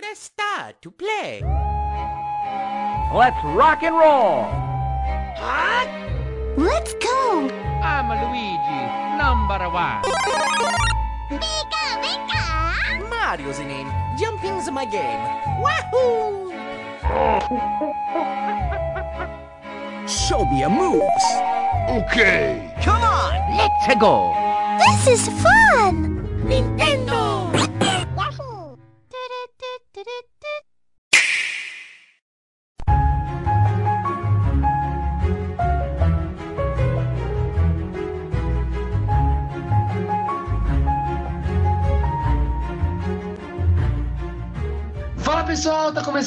[0.00, 1.42] Press star to play.
[3.12, 4.48] Let's rock and roll!
[5.36, 5.84] Huh?
[6.56, 7.50] Let's go!
[7.84, 8.80] I'm Luigi,
[9.20, 10.00] number one.
[11.36, 13.10] Pika, pika!
[13.10, 13.92] Mario's the name.
[14.18, 15.20] Jumping's my game.
[15.60, 16.48] Wahoo!
[20.08, 21.26] Show me your moves.
[21.90, 22.72] Okay.
[22.80, 24.32] Come on, let's go.
[24.80, 26.24] This is fun!
[26.48, 26.89] Nintendo!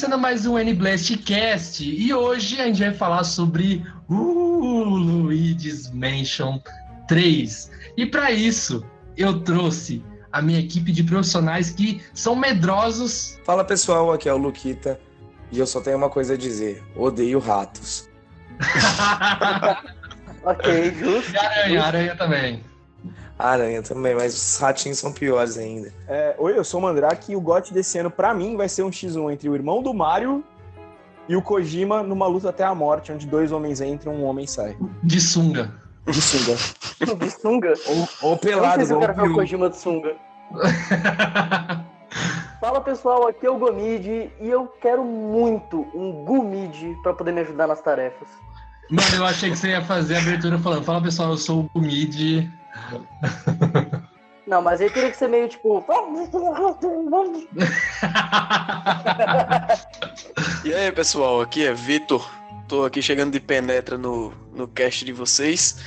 [0.03, 6.59] Começando mais um N-Blast Cast e hoje a gente vai falar sobre o Luigi's Mansion
[7.07, 7.71] 3.
[7.95, 8.85] E para isso,
[9.16, 13.39] eu trouxe a minha equipe de profissionais que são medrosos.
[13.45, 14.99] Fala pessoal, aqui é o Luquita
[15.49, 18.10] e eu só tenho uma coisa a dizer: odeio ratos.
[20.45, 21.32] Ok, justo.
[21.32, 22.62] e aranha, aranha também.
[23.44, 25.94] Aranha também, mas os ratinhos são piores ainda.
[26.08, 28.84] É, Oi, eu sou o Mandrake e o GOT desse ano, pra mim, vai ser
[28.84, 30.41] um X1 entre o irmão do Mario
[31.27, 34.48] e o Kojima numa luta até a morte, onde dois homens entram e um homem
[34.48, 34.77] sai.
[35.04, 35.74] De sunga.
[36.05, 36.58] De sunga.
[37.20, 37.74] De sunga?
[37.88, 39.35] Ou, ou pelado, eu igual quero o ver o Ryu.
[39.35, 40.16] Kojima de sunga.
[42.62, 47.41] Fala pessoal, aqui é o Gomid e eu quero muito um Gumid pra poder me
[47.41, 48.30] ajudar nas tarefas.
[48.90, 51.80] Mano, eu achei que você ia fazer a abertura falando: Fala pessoal, eu sou o
[51.80, 52.48] Mid.
[54.46, 55.85] Não, mas aí teria que ser meio tipo.
[60.66, 62.29] E aí, pessoal, aqui é Vitor.
[62.68, 65.78] Tô aqui chegando de penetra no, no cast de vocês.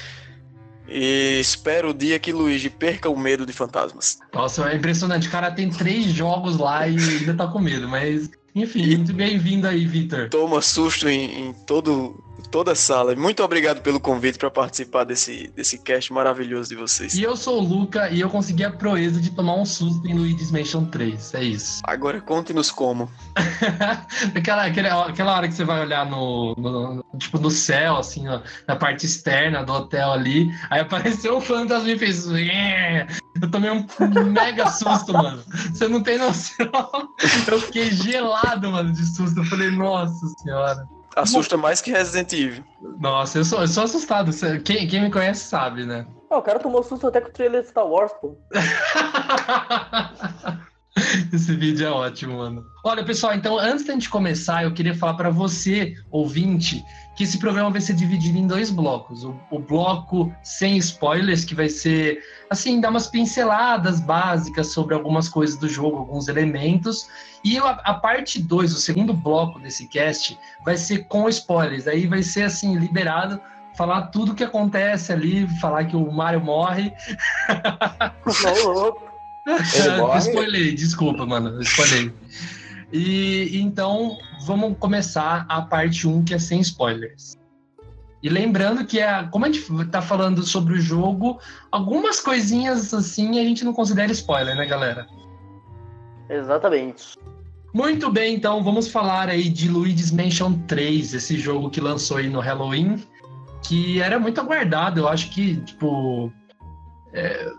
[0.88, 4.18] E espero o dia que Luigi perca o medo de fantasmas.
[4.32, 5.28] Nossa, é impressionante.
[5.28, 8.30] O cara tem três jogos lá e ainda tá com medo, mas.
[8.54, 10.28] Enfim, muito bem-vindo aí, Vitor.
[10.30, 13.14] Toma susto em, em todo, toda a sala.
[13.14, 17.14] Muito obrigado pelo convite para participar desse, desse cast maravilhoso de vocês.
[17.14, 20.14] E eu sou o Luca e eu consegui a proeza de tomar um susto em
[20.14, 21.34] Luigi's Mansion 3.
[21.34, 21.80] É isso.
[21.84, 23.10] Agora conte-nos como.
[24.34, 28.40] aquela, aquela, aquela hora que você vai olhar no, no- tipo, no céu, assim, ó,
[28.66, 32.26] na parte externa do hotel ali, aí apareceu um fantasma e fez.
[33.40, 33.86] Eu tomei um
[34.32, 35.42] mega susto, mano.
[35.72, 36.66] Você não tem noção.
[37.46, 39.40] Eu fiquei gelado, mano, de susto.
[39.40, 40.88] Eu falei, nossa senhora.
[41.16, 42.62] Assusta mais que Resident Evil.
[43.00, 44.30] Nossa, eu sou, eu sou assustado.
[44.62, 46.06] Quem, quem me conhece sabe, né?
[46.30, 48.36] Não, o cara tomou susto até com o trailer de Star Wars, pô.
[51.32, 52.64] Esse vídeo é ótimo, mano.
[52.84, 56.82] Olha, pessoal, então antes da gente começar, eu queria falar para você, ouvinte,
[57.16, 59.24] que esse programa vai ser dividido em dois blocos.
[59.24, 65.28] O, o bloco sem spoilers, que vai ser, assim, dar umas pinceladas básicas sobre algumas
[65.28, 67.08] coisas do jogo, alguns elementos.
[67.42, 71.88] E a, a parte 2, o segundo bloco desse cast, vai ser com spoilers.
[71.88, 73.40] Aí vai ser, assim, liberado
[73.74, 76.92] falar tudo que acontece ali, falar que o Mario morre,
[77.48, 79.06] Não.
[79.74, 80.18] Ele morre?
[80.18, 81.62] Spoilei, desculpa, mano.
[81.62, 82.12] Spoilei.
[82.92, 84.16] E então,
[84.46, 87.36] vamos começar a parte 1, que é sem spoilers.
[88.22, 91.38] E lembrando que, é, como a gente tá falando sobre o jogo,
[91.70, 95.06] algumas coisinhas assim a gente não considera spoiler, né, galera?
[96.28, 97.14] Exatamente.
[97.72, 102.28] Muito bem, então vamos falar aí de Luigi's Mansion 3, esse jogo que lançou aí
[102.28, 103.04] no Halloween,
[103.62, 105.00] que era muito aguardado.
[105.00, 106.32] Eu acho que, tipo.
[107.16, 107.52] É,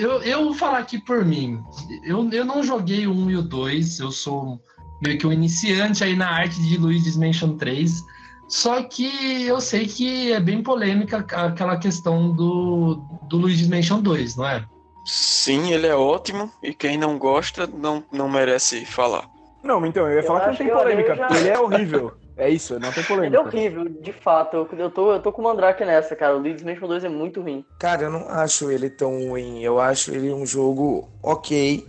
[0.00, 1.62] eu, eu vou falar aqui por mim.
[2.04, 4.60] Eu, eu não joguei o 1 e o 2, eu sou
[5.02, 8.04] meio que um iniciante aí na arte de Luigi's Mansion 3.
[8.48, 12.94] Só que eu sei que é bem polêmica aquela questão do,
[13.28, 14.64] do Luigi's Mansion 2, não é?
[15.04, 19.26] Sim, ele é ótimo e quem não gosta não, não merece falar.
[19.62, 22.12] Não, então, eu ia Eu falar que não tem polêmica, já- ele é horrível.
[22.38, 23.42] É isso, não tem Ele é polêmica.
[23.42, 24.56] horrível, de fato.
[24.56, 26.36] Eu, eu, tô, eu tô com o Mandrake nessa, cara.
[26.36, 27.64] O Luigi's Mansion 2 é muito ruim.
[27.80, 29.60] Cara, eu não acho ele tão ruim.
[29.60, 31.84] Eu acho ele um jogo ok,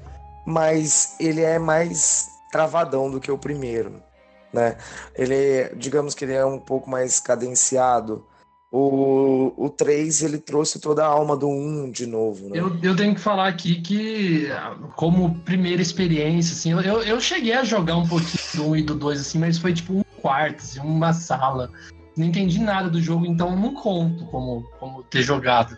[0.47, 4.01] mas ele é mais travadão do que o primeiro,
[4.51, 4.75] né?
[5.15, 8.25] Ele, digamos que ele é um pouco mais cadenciado.
[8.71, 12.59] O, o 3, ele trouxe toda a alma do 1 de novo, né?
[12.59, 14.47] Eu, eu tenho que falar aqui que,
[14.95, 18.83] como primeira experiência, assim, eu, eu, eu cheguei a jogar um pouquinho do 1 e
[18.83, 21.71] do 2, assim, mas foi tipo um quarto, assim, uma sala.
[22.17, 25.75] Não entendi nada do jogo, então não conto como, como ter jogado.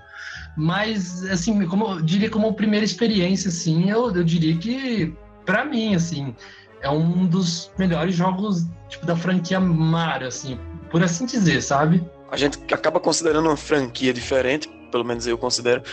[0.58, 5.16] Mas, assim, como eu diria como primeira experiência, assim, eu, eu diria que,
[5.46, 6.36] pra mim, assim,
[6.82, 10.60] é um dos melhores jogos, tipo, da franquia Mario, assim,
[10.90, 12.04] por assim dizer, sabe?
[12.30, 15.84] A gente acaba considerando uma franquia diferente, pelo menos eu considero,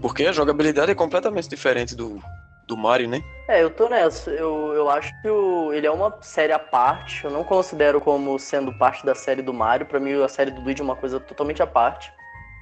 [0.00, 2.20] porque a jogabilidade é completamente diferente do,
[2.66, 3.22] do Mario, né?
[3.48, 4.30] É, eu tô nessa.
[4.30, 7.24] Eu, eu acho que o, ele é uma série à parte.
[7.24, 9.86] Eu não considero como sendo parte da série do Mario.
[9.86, 12.12] Pra mim, a série do Luigi é uma coisa totalmente à parte.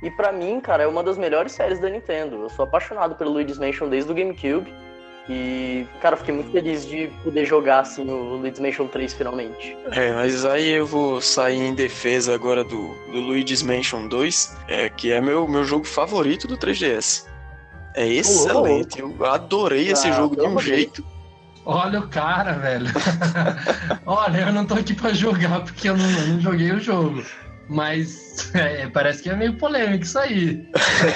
[0.03, 2.37] E pra mim, cara, é uma das melhores séries da Nintendo.
[2.37, 4.73] Eu sou apaixonado pelo Luigi's Mansion desde o GameCube.
[5.29, 9.77] E, cara, fiquei muito feliz de poder jogar assim o Luigi's Mansion 3 finalmente.
[9.93, 14.89] É, mas aí eu vou sair em defesa agora do, do Luigi's Mansion 2, é,
[14.89, 17.25] que é meu, meu jogo favorito do 3DS.
[17.95, 21.05] É excelente, eu adorei esse Ah, jogo de um jeito.
[21.65, 22.87] Olha o cara, velho.
[24.05, 27.23] Olha, eu não tô aqui pra jogar porque eu não, eu não joguei o jogo.
[27.69, 30.69] Mas é, parece que é meio polêmico isso aí.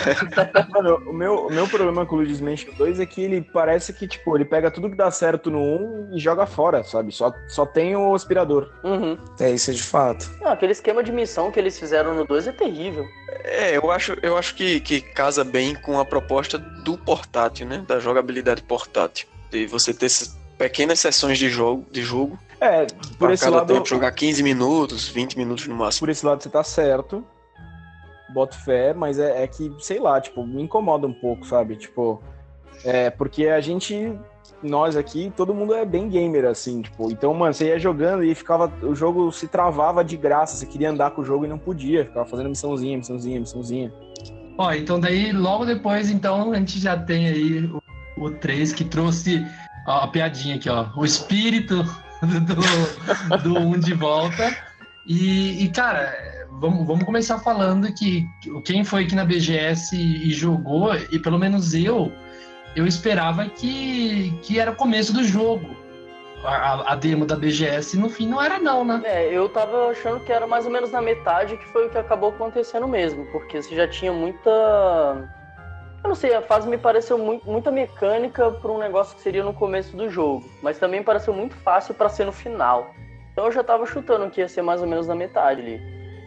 [0.71, 3.93] Mano, o meu, o meu problema com o Luigi's Mansion 2 é que ele parece
[3.93, 7.13] que, tipo, ele pega tudo que dá certo no 1 e joga fora, sabe?
[7.13, 8.71] Só, só tem o aspirador.
[8.85, 9.19] Uhum.
[9.41, 10.31] É isso de fato.
[10.41, 13.07] Não, aquele esquema de missão que eles fizeram no 2 é terrível.
[13.45, 17.85] É, eu acho, eu acho que, que casa bem com a proposta do portátil, né?
[17.87, 19.29] Da jogabilidade portátil.
[19.51, 20.09] De você ter
[20.59, 22.87] pequenas sessões de jogo, de jogo É,
[23.19, 23.73] por esse cada lado.
[23.73, 26.07] tempo jogar 15 minutos, 20 minutos no máximo.
[26.07, 27.25] Por esse lado você tá certo.
[28.33, 31.77] Boto fé, mas é, é que, sei lá, tipo, me incomoda um pouco, sabe?
[31.77, 32.21] Tipo,
[32.85, 34.13] é, porque a gente,
[34.63, 38.35] nós aqui, todo mundo é bem gamer, assim, tipo, então, mano, você ia jogando e
[38.35, 41.59] ficava, o jogo se travava de graça, você queria andar com o jogo e não
[41.59, 43.93] podia, ficava fazendo missãozinha, missãozinha, missãozinha.
[44.59, 47.81] Ó, então daí logo depois, então, a gente já tem aí o,
[48.19, 49.47] o 3 que trouxe
[49.87, 50.87] ó, a piadinha aqui, ó.
[50.97, 51.83] O espírito
[52.23, 54.57] do, do 1 de volta.
[55.07, 56.13] E, e, cara,
[56.61, 58.25] vamos, vamos começar falando que
[58.65, 62.11] quem foi aqui na BGS e, e jogou, e pelo menos eu,
[62.75, 65.77] eu esperava que, que era o começo do jogo.
[66.45, 69.01] A- a demo da BGS, no fim, não era não, né?
[69.05, 71.99] É, eu tava achando que era mais ou menos na metade, que foi o que
[71.99, 74.51] acabou acontecendo mesmo, porque você já tinha muita.
[76.07, 79.43] Eu não sei, a fase me pareceu muito, muita mecânica pra um negócio que seria
[79.43, 82.95] no começo do jogo, mas também pareceu muito fácil pra ser no final.
[83.33, 85.81] Então eu já tava chutando que ia ser mais ou menos na metade ali.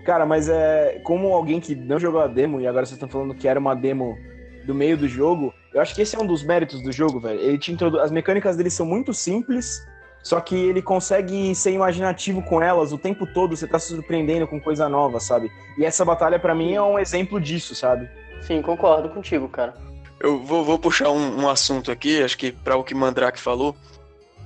[0.04, 3.34] Cara, mas é como alguém que não jogou a demo e agora vocês estão falando
[3.34, 4.18] que era uma demo
[4.66, 7.40] do meio do jogo, eu acho que esse é um dos méritos do jogo, velho.
[7.40, 8.02] Ele te introdu...
[8.02, 9.88] As mecânicas dele são muito simples,
[10.22, 14.46] só que ele consegue ser imaginativo com elas o tempo todo, você tá se surpreendendo
[14.46, 15.50] com coisa nova, sabe?
[15.78, 18.10] E essa batalha pra mim é um exemplo disso, sabe?
[18.42, 19.74] Sim, concordo contigo, cara.
[20.20, 23.76] Eu vou, vou puxar um, um assunto aqui, acho que para o que Mandrake falou.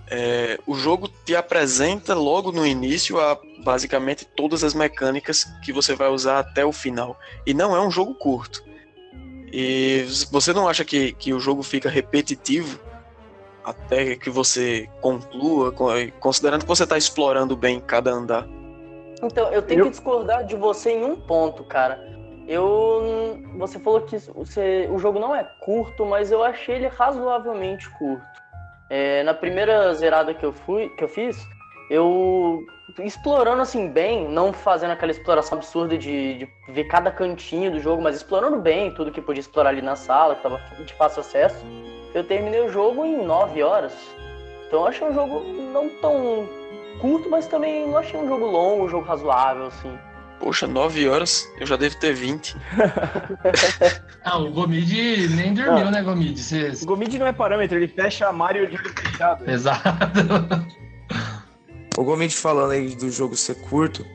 [0.09, 5.95] É, o jogo te apresenta logo no início a basicamente todas as mecânicas que você
[5.95, 7.17] vai usar até o final.
[7.47, 8.61] E não é um jogo curto.
[9.51, 12.79] E você não acha que, que o jogo fica repetitivo
[13.63, 18.45] até que você conclua, co- considerando que você está explorando bem cada andar?
[19.23, 21.97] Então, eu tenho Eu- que discordar de você em um ponto, cara.
[22.47, 23.39] Eu.
[23.57, 28.25] Você falou que você, o jogo não é curto, mas eu achei ele razoavelmente curto.
[28.89, 31.37] É, na primeira zerada que eu fui, que eu fiz,
[31.89, 32.65] eu
[32.99, 38.01] explorando assim bem, não fazendo aquela exploração absurda de, de ver cada cantinho do jogo,
[38.01, 41.65] mas explorando bem tudo que podia explorar ali na sala, que tava de fácil acesso.
[42.13, 43.93] Eu terminei o jogo em 9 horas.
[44.67, 45.39] Então eu achei um jogo
[45.71, 46.47] não tão
[46.99, 49.97] curto, mas também não achei um jogo longo, um jogo razoável, assim.
[50.43, 52.55] Poxa, 9 horas, eu já devo ter 20.
[54.25, 56.41] Ah, o Gomid nem dormiu, né, Gomid?
[56.41, 56.71] Você...
[56.81, 59.49] O Gomid não é parâmetro, ele fecha Mario de fechado.
[59.49, 59.83] Exato.
[61.97, 64.05] O Gomit falando aí do jogo ser curto,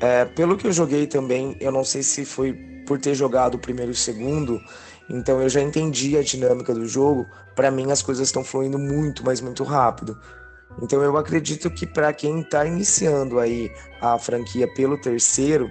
[0.00, 2.52] é, pelo que eu joguei também, eu não sei se foi
[2.84, 4.60] por ter jogado o primeiro e o segundo,
[5.08, 7.26] então eu já entendi a dinâmica do jogo.
[7.54, 10.20] Pra mim as coisas estão fluindo muito, mas muito rápido.
[10.80, 13.70] Então eu acredito que pra quem tá iniciando aí
[14.00, 15.70] a franquia pelo terceiro,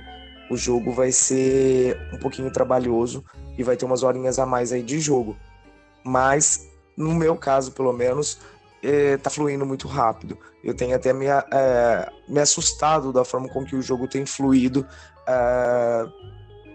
[0.50, 3.24] o jogo vai ser um pouquinho trabalhoso
[3.58, 5.36] e vai ter umas horinhas a mais aí de jogo.
[6.04, 8.40] Mas no meu caso, pelo menos,
[8.84, 10.38] eh, tá fluindo muito rápido.
[10.64, 14.86] Eu tenho até me, eh, me assustado da forma com que o jogo tem fluído.
[15.28, 16.06] eh,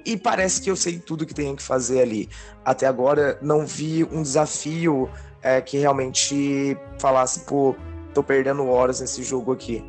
[0.04, 2.28] e parece que eu sei tudo que tenho que fazer ali.
[2.64, 5.08] Até agora, não vi um desafio
[5.42, 7.74] eh, que realmente falasse, pô,
[8.12, 9.84] tô perdendo horas nesse jogo aqui.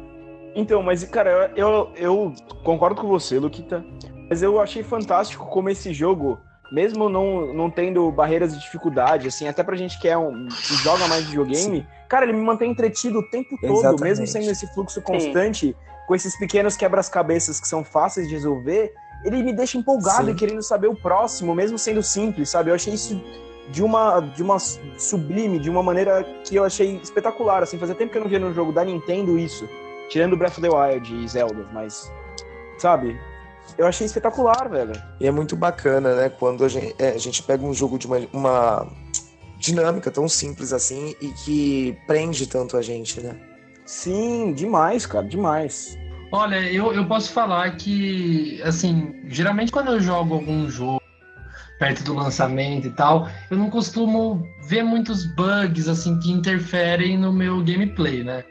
[0.56, 3.84] Então, mas, cara, eu, eu, eu concordo com você, Luquita.
[4.30, 6.39] Mas eu achei fantástico como esse jogo,
[6.72, 10.75] mesmo não, não tendo barreiras de dificuldade, assim, até pra gente que é um que
[10.77, 14.03] joga mais videogame, cara, ele me mantém entretido o tempo todo, Exatamente.
[14.03, 15.75] mesmo sendo esse fluxo constante,
[16.08, 20.32] com esses pequenos quebras-cabeças que são fáceis de resolver, ele me deixa empolgado Sim.
[20.32, 22.70] e querendo saber o próximo, mesmo sendo simples, sabe?
[22.70, 23.22] Eu achei isso
[23.70, 28.12] de uma, de uma sublime, de uma maneira que eu achei espetacular, assim, fazia tempo
[28.12, 29.67] que eu não via no jogo da Nintendo isso.
[30.10, 32.12] Tirando Breath of the Wild e Zelda, mas.
[32.77, 33.20] Sabe?
[33.77, 34.93] Eu achei espetacular, velho.
[35.20, 36.29] E é muito bacana, né?
[36.29, 38.88] Quando a gente, é, a gente pega um jogo de uma, uma-
[39.58, 43.36] dinâmica, tão simples assim e que prende tanto a gente, né?
[43.86, 45.98] Sim, demais, cara, demais.
[46.32, 51.01] Olha, eu, eu posso falar que, assim, geralmente quando eu jogo algum jogo
[51.84, 57.34] perto do lançamento e tal, eu não costumo ver muitos bugs, assim, que interferem no
[57.34, 58.46] meu gameplay, né?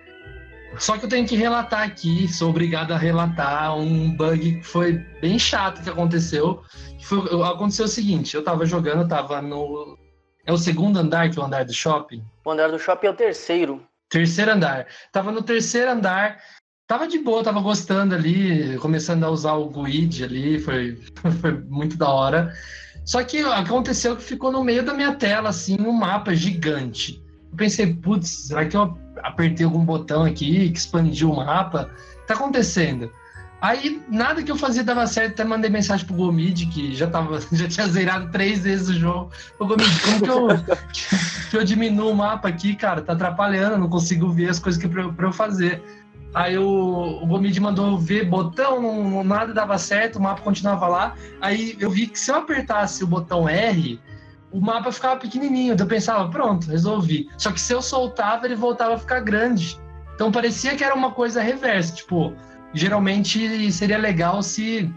[0.77, 4.99] Só que eu tenho que relatar aqui, sou obrigado a relatar um bug que foi
[5.23, 6.63] bem chato que aconteceu.
[6.99, 9.99] Que foi, aconteceu o seguinte, eu tava jogando, eu tava no.
[10.45, 12.23] É o segundo andar que é o andar do shopping?
[12.45, 13.83] O andar do shopping é o terceiro.
[14.11, 14.87] Terceiro andar.
[15.11, 16.39] Tava no terceiro andar,
[16.87, 20.99] tava de boa, tava gostando ali, começando a usar o GUID ali, foi,
[21.41, 22.53] foi muito da hora.
[23.05, 27.23] Só que aconteceu que ficou no meio da minha tela, assim, um mapa gigante.
[27.51, 31.91] Eu pensei, putz, será que eu apertei algum botão aqui que expandiu o mapa?
[32.21, 33.11] Que tá acontecendo?
[33.63, 37.41] Aí nada que eu fazia dava certo, até mandei mensagem pro Gomid, que já, tava,
[37.53, 39.31] já tinha zerado três vezes o jogo.
[39.57, 40.49] Ô Gomid, como que eu,
[41.51, 43.03] que eu diminuo o mapa aqui, cara?
[43.03, 45.81] Tá atrapalhando, não consigo ver as coisas que pra, pra eu fazer.
[46.35, 51.15] Aí o, o Gomid mandou ver botão, nada dava certo, o mapa continuava lá.
[51.41, 54.01] Aí eu vi que se eu apertasse o botão R,
[54.51, 55.75] o mapa ficava pequenininho.
[55.75, 57.29] Então eu pensava, pronto, resolvi.
[57.37, 59.79] Só que se eu soltava, ele voltava a ficar grande.
[60.15, 61.95] Então parecia que era uma coisa reversa.
[61.95, 62.35] Tipo,
[62.73, 64.91] geralmente seria legal se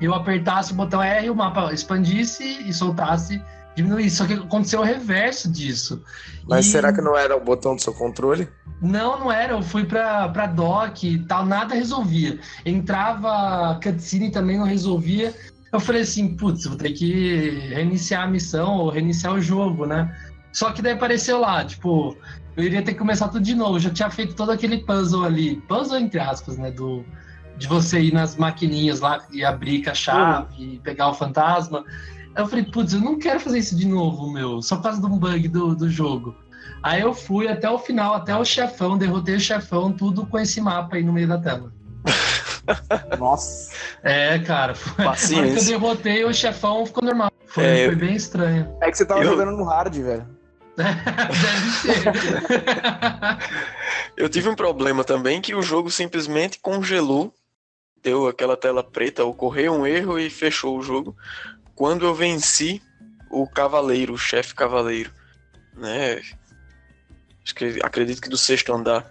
[0.00, 3.42] eu apertasse o botão R, o mapa expandisse e soltasse,
[3.82, 4.16] diminuísse.
[4.16, 6.02] Só que aconteceu o reverso disso.
[6.48, 8.48] Mas E- será que não era o botão do seu controle?
[8.80, 9.52] Não, não era.
[9.54, 12.38] Eu fui pra, pra doc e tal, nada resolvia.
[12.64, 15.34] Entrava cutscene também não resolvia.
[15.72, 20.14] Eu falei assim, putz, vou ter que reiniciar a missão ou reiniciar o jogo, né?
[20.52, 22.16] Só que daí apareceu lá, tipo,
[22.56, 23.76] eu iria ter que começar tudo de novo.
[23.76, 26.70] Eu já tinha feito todo aquele puzzle ali, puzzle entre aspas, né?
[26.70, 27.04] Do,
[27.58, 31.84] de você ir nas maquininhas lá e abrir com a chave e pegar o fantasma.
[32.38, 35.00] Aí eu falei, putz, eu não quero fazer isso de novo, meu, só por causa
[35.00, 36.36] de um bug do, do jogo.
[36.84, 40.60] Aí eu fui até o final, até o chefão, derrotei o chefão, tudo com esse
[40.60, 41.72] mapa aí no meio da tela.
[43.18, 43.72] Nossa.
[44.04, 44.76] É, cara.
[44.76, 45.72] Foi, na hora que eu Paciência.
[45.72, 47.28] derrotei o chefão, ficou normal.
[47.48, 48.72] Foi, É, foi bem estranho.
[48.82, 50.28] É que você tava Eu- jogando no hard, velho.
[50.78, 52.12] Deve ser.
[54.16, 57.34] Eu tive um problema também que o jogo simplesmente congelou,
[58.00, 61.16] deu aquela tela preta, ocorreu um erro e fechou o jogo.
[61.78, 62.82] Quando eu venci
[63.30, 65.12] o cavaleiro, o chefe cavaleiro,
[65.76, 66.20] né?
[67.44, 69.08] Acho que acredito que do sexto andar.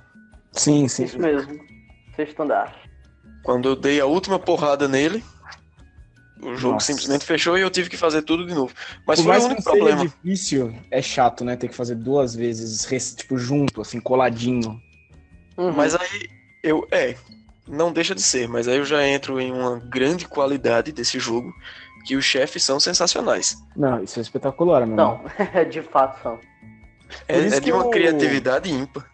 [0.51, 1.05] Sim, sim.
[1.05, 1.65] Isso mesmo.
[2.13, 2.77] Sexto andar.
[3.41, 5.24] Quando eu dei a última porrada nele,
[6.41, 6.88] o jogo Nossa.
[6.88, 8.74] simplesmente fechou e eu tive que fazer tudo de novo.
[9.05, 10.01] Mas Por foi mais o que único problema.
[10.01, 11.55] difícil, é chato, né?
[11.55, 14.83] Ter que fazer duas vezes, tipo, junto, assim, coladinho.
[15.57, 15.71] Uhum.
[15.71, 16.29] Mas aí
[16.62, 17.15] eu é,
[17.65, 21.55] não deixa de ser, mas aí eu já entro em uma grande qualidade desse jogo,
[22.07, 23.57] que os chefes são sensacionais.
[23.75, 25.21] Não, isso é espetacular, meu irmão.
[25.53, 26.39] Não, de fato são.
[27.27, 29.05] É, é de uma eu- criatividade ímpar.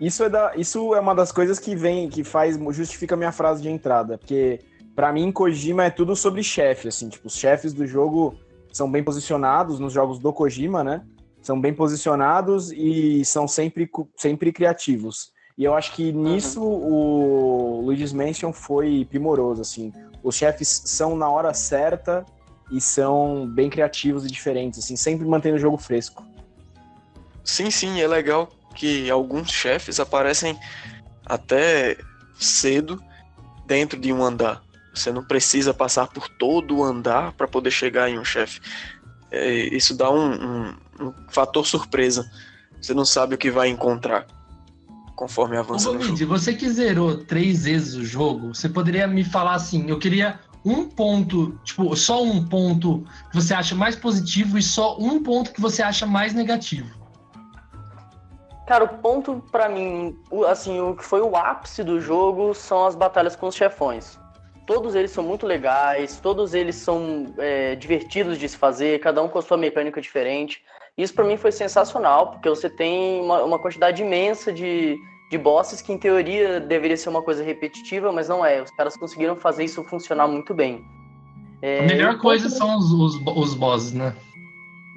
[0.00, 3.32] Isso é, da, isso é uma das coisas que vem, que faz, justifica a minha
[3.32, 4.16] frase de entrada.
[4.16, 4.60] Porque,
[4.94, 7.08] pra mim, Kojima é tudo sobre chefe, assim.
[7.08, 8.38] Tipo, os chefes do jogo
[8.72, 11.02] são bem posicionados nos jogos do Kojima, né?
[11.42, 15.32] São bem posicionados e são sempre, sempre criativos.
[15.58, 19.92] E eu acho que nisso o Luigi's Mansion foi primoroso, assim.
[20.22, 22.26] Os chefes são na hora certa
[22.70, 26.24] e são bem criativos e diferentes, assim, sempre mantendo o jogo fresco.
[27.44, 30.58] Sim, sim, é legal que alguns chefes aparecem
[31.24, 31.96] até
[32.38, 33.02] cedo
[33.64, 34.62] dentro de um andar.
[34.94, 38.60] Você não precisa passar por todo o andar para poder chegar em um chefe.
[39.30, 42.30] É, isso dá um, um- um fator surpresa.
[42.80, 44.26] Você não sabe o que vai encontrar
[45.14, 46.04] conforme Ô, avança no jogo.
[46.04, 50.38] Gomid, você que zerou três vezes o jogo, você poderia me falar assim, eu queria
[50.66, 55.52] um ponto, tipo, só um ponto que você acha mais positivo e só um ponto
[55.52, 56.90] que você acha mais negativo.
[58.66, 60.18] Cara, o ponto pra mim,
[60.48, 64.18] assim, o que foi o ápice do jogo são as batalhas com os chefões.
[64.66, 69.28] Todos eles são muito legais, todos eles são é, divertidos de se fazer, cada um
[69.28, 70.64] com a sua mecânica diferente.
[70.98, 74.98] Isso pra mim foi sensacional, porque você tem uma, uma quantidade imensa de,
[75.30, 78.62] de bosses que em teoria deveria ser uma coisa repetitiva, mas não é.
[78.62, 80.84] Os caras conseguiram fazer isso funcionar muito bem.
[81.62, 84.14] É, A melhor e o coisa são os, os, os bosses, né?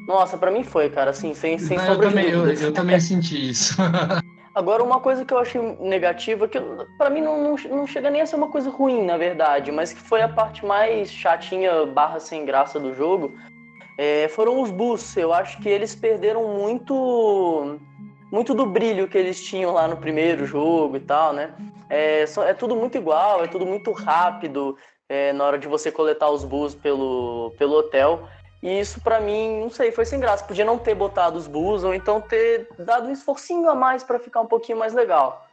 [0.08, 3.50] Nossa, pra mim foi, cara, assim, sem, sem Não, eu, também, eu, eu também senti
[3.50, 3.76] isso.
[4.54, 6.60] Agora, uma coisa que eu achei negativa, que
[6.98, 9.94] pra mim não, não, não chega nem a ser uma coisa ruim, na verdade, mas
[9.94, 13.32] que foi a parte mais chatinha barra sem graça do jogo,
[13.98, 15.16] é, foram os boosts.
[15.16, 17.80] Eu acho que eles perderam muito
[18.32, 21.54] muito do brilho que eles tinham lá no primeiro jogo e tal, né?
[21.90, 26.30] É, é tudo muito igual, é tudo muito rápido é, na hora de você coletar
[26.30, 28.28] os boosts pelo, pelo hotel.
[28.62, 30.46] E isso pra mim, não sei, foi sem graça.
[30.46, 34.20] Podia não ter botado os bulls ou então ter dado um esforcinho a mais pra
[34.20, 35.48] ficar um pouquinho mais legal.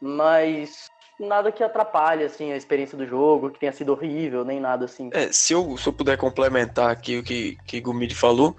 [0.00, 4.86] Mas nada que atrapalhe assim a experiência do jogo, que tenha sido horrível, nem nada
[4.86, 5.10] assim.
[5.12, 8.56] É, se eu, se eu puder complementar aqui o que, que Gumid falou,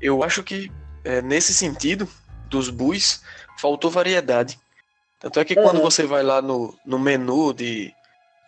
[0.00, 0.70] eu acho que
[1.04, 2.08] é, nesse sentido
[2.48, 3.22] dos bus
[3.58, 4.58] faltou variedade.
[5.20, 5.82] Tanto é que quando Uhum.
[5.82, 7.94] você vai lá no, no menu de.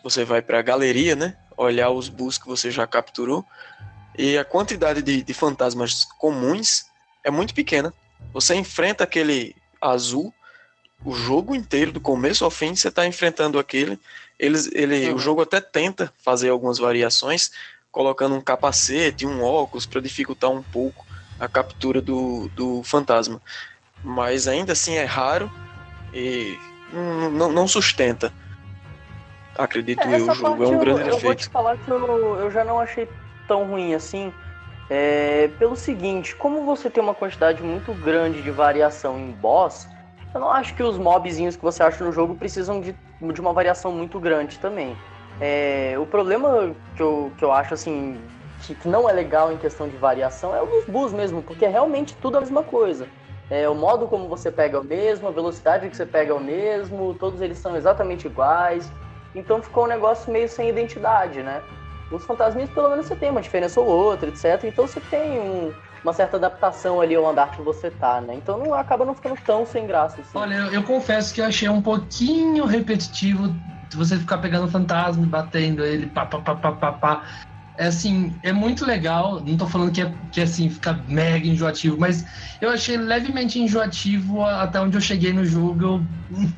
[0.02, 1.36] Você vai pra galeria, né?
[1.56, 3.44] Olhar os bus que você já capturou.
[4.16, 6.84] E a quantidade de, de fantasmas comuns
[7.24, 7.92] é muito pequena.
[8.32, 10.32] Você enfrenta aquele azul
[11.04, 13.98] o jogo inteiro, do começo ao fim, você está enfrentando aquele.
[14.38, 15.14] Eles, ele, Uhum.
[15.14, 17.52] O jogo até tenta fazer algumas variações,
[17.92, 21.06] colocando um capacete, um óculos, para dificultar um pouco
[21.38, 23.40] a captura do, do fantasma.
[24.06, 25.50] Mas ainda assim é raro
[26.14, 26.56] e
[27.32, 28.32] não, não- sustenta.
[29.58, 30.62] Acredito eu, Essa o jogo.
[30.62, 31.38] É um eu- grande eu, vou defeito.
[31.40, 33.08] te falar que eu, eu já não achei
[33.48, 34.32] tão ruim assim.
[34.88, 39.88] É, pelo seguinte, como você tem uma quantidade muito grande de variação em boss,
[40.32, 43.52] eu não acho que os mobzinhos que você acha no jogo precisam de, de uma
[43.52, 44.96] variação muito grande também.
[45.40, 48.20] É, o problema que eu, que eu acho assim
[48.60, 51.64] que, que não é legal em questão de variação é o dos bus mesmo, porque
[51.64, 53.08] é realmente tudo a mesma coisa.
[53.48, 56.34] É, o modo como você pega é o mesmo, a velocidade que você pega é
[56.34, 58.92] o mesmo, todos eles são exatamente iguais.
[59.34, 61.62] Então ficou um negócio meio sem identidade, né?
[62.10, 64.64] Os fantasminhas, pelo menos, você tem uma diferença ou outra, etc.
[64.64, 65.72] Então você tem um-
[66.02, 68.34] uma certa adaptação ali ao andar que você tá, né?
[68.34, 70.38] Então não acaba não ficando tão sem graça assim.
[70.38, 73.54] Olha, eu, eu confesso que eu achei um pouquinho repetitivo
[73.94, 77.22] você ficar pegando fantasma e batendo ele, pá, pá, pá, pá, pá, pá.
[77.78, 79.40] É assim, é muito legal.
[79.44, 82.24] Não tô falando que é, que é assim, fica mega enjoativo, mas
[82.60, 85.84] eu achei levemente enjoativo até onde eu cheguei no jogo.
[85.84, 85.94] Eu
[86.32, 86.50] hum,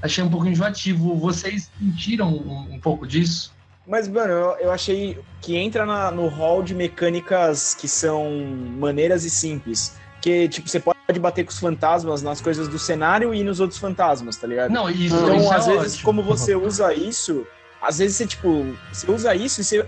[0.00, 1.16] achei um pouco enjoativo.
[1.16, 3.52] Vocês sentiram um, um pouco disso?
[3.86, 8.30] Mas, mano, eu, eu achei que entra na- no hall de mecânicas que são
[8.78, 9.96] maneiras e simples.
[10.20, 13.78] Que, tipo, você pode bater com os fantasmas nas coisas do cenário e nos outros
[13.78, 14.72] fantasmas, tá ligado?
[14.72, 16.02] Não, isso, Então, isso é às vezes, ótimo.
[16.04, 17.46] como você usa isso,
[17.80, 19.86] às vezes você, tipo, você usa isso e você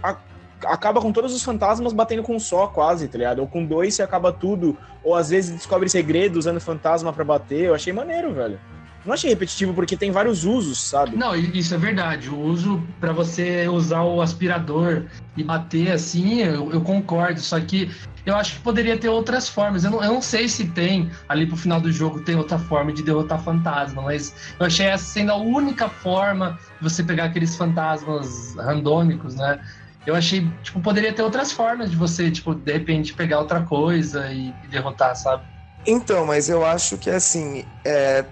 [0.65, 3.41] acaba com todos os fantasmas batendo com um só, quase, tá ligado?
[3.41, 4.77] Ou com dois você acaba tudo.
[5.03, 7.67] Ou às vezes descobre segredo usando fantasma pra bater.
[7.67, 8.59] Eu achei maneiro, velho.
[9.05, 11.17] Não achei repetitivo porque tem vários usos, sabe?
[11.17, 12.29] Não, isso é verdade.
[12.29, 15.05] O uso para você usar o aspirador
[15.37, 17.41] e bater assim, eu, eu concordo.
[17.41, 17.91] Só que
[18.27, 19.85] eu acho que poderia ter outras formas.
[19.85, 22.93] Eu não, eu não sei se tem ali pro final do jogo tem outra forma
[22.93, 27.57] de derrotar fantasma, mas eu achei essa sendo a única forma de você pegar aqueles
[27.57, 29.59] fantasmas randômicos, né?
[30.07, 34.31] Eu achei, tipo, poderia ter outras formas de você, tipo, de repente pegar outra coisa
[34.33, 35.45] e, e derrotar, sabe?
[35.87, 38.25] Então, mas eu acho que assim, é,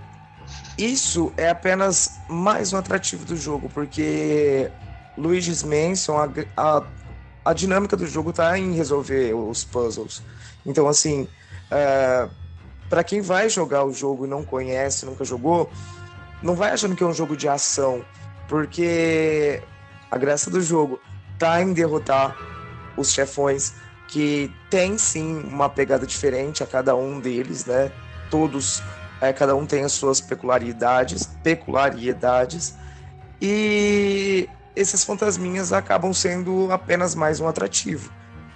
[0.79, 4.71] isso é apenas mais um atrativo do jogo, porque
[5.17, 6.83] Luigi's Mansion, a, a,
[7.45, 10.23] a dinâmica do jogo tá em resolver os puzzles.
[10.65, 11.29] Então, assim,
[11.71, 12.29] é,
[12.89, 15.71] para quem vai jogar o jogo e não conhece, nunca jogou,
[16.43, 18.05] não vai achando que é um jogo de ação,
[18.49, 19.63] porque
[20.11, 21.01] a graça do jogo
[21.39, 22.37] tá em derrotar
[22.97, 23.75] os chefões
[24.09, 27.91] que tem sim uma pegada diferente a cada um deles, né?
[28.31, 28.83] Todos,
[29.21, 32.75] é, cada um tem as suas peculiaridades, peculiaridades,
[33.41, 38.11] e esses fantasminhas acabam sendo apenas mais um atrativo.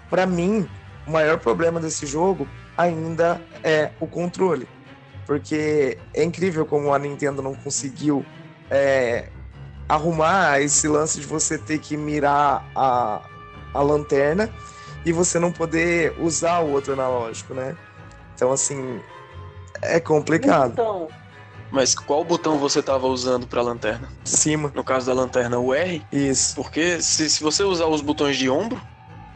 [0.08, 0.68] Para mim,
[1.06, 4.68] o maior problema desse jogo ainda é o controle,
[5.26, 8.24] porque é incrível como a Nintendo não conseguiu
[8.70, 9.28] é,
[9.90, 13.20] arrumar esse lance de você ter que mirar a,
[13.74, 14.48] a lanterna
[15.04, 17.76] e você não poder usar o outro analógico, né?
[18.34, 19.00] Então, assim,
[19.82, 20.72] é complicado.
[20.72, 21.08] Então,
[21.72, 24.08] Mas qual botão você tava usando pra lanterna?
[24.24, 26.06] Cima, No caso da lanterna, o R?
[26.12, 26.54] isso.
[26.54, 28.80] Porque se, se você usar os botões de ombro,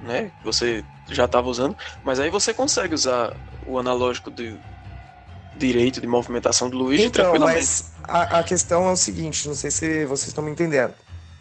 [0.03, 0.31] né?
[0.39, 3.35] que Você já tava usando, mas aí você consegue usar
[3.67, 4.61] o analógico do
[5.57, 7.59] direito de movimentação do Luigi Então, tranquilamente.
[7.59, 10.95] mas a, a questão é o seguinte, não sei se vocês estão me entendendo.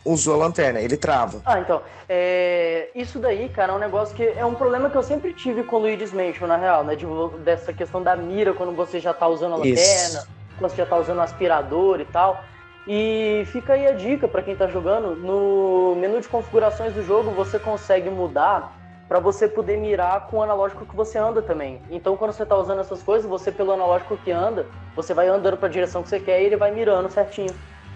[0.06, 1.42] Usou a lanterna, ele trava.
[1.46, 5.04] Ah, então, é, isso daí, cara, é um negócio que é um problema que eu
[5.04, 6.94] sempre tive com o Luigi's Mansion, na real, né?
[6.96, 7.06] De,
[7.44, 9.82] dessa questão da mira quando você já tá usando a Isso.
[9.82, 10.28] lanterna,
[10.60, 12.44] quando você já tá usando o aspirador e tal.
[12.86, 17.32] E fica aí a dica pra quem tá jogando, no menu de configurações do jogo
[17.32, 18.78] você consegue mudar
[19.14, 21.80] pra você poder mirar com o analógico que você anda também.
[21.92, 25.56] Então, quando você tá usando essas coisas, você pelo analógico que anda, você vai andando
[25.56, 27.54] pra direção que você quer e ele vai mirando certinho.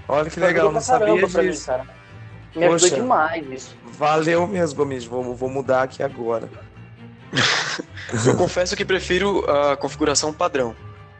[0.08, 1.65] Olha que legal, ajudou não sabia pra mim, disso.
[1.65, 1.88] cara.
[2.56, 2.95] Me ajudou Poxa.
[3.01, 3.75] demais isso.
[3.84, 5.06] Valeu mesmo, Gomes.
[5.06, 6.47] Vou, vou mudar aqui agora.
[8.23, 10.75] Eu confesso que prefiro a configuração padrão.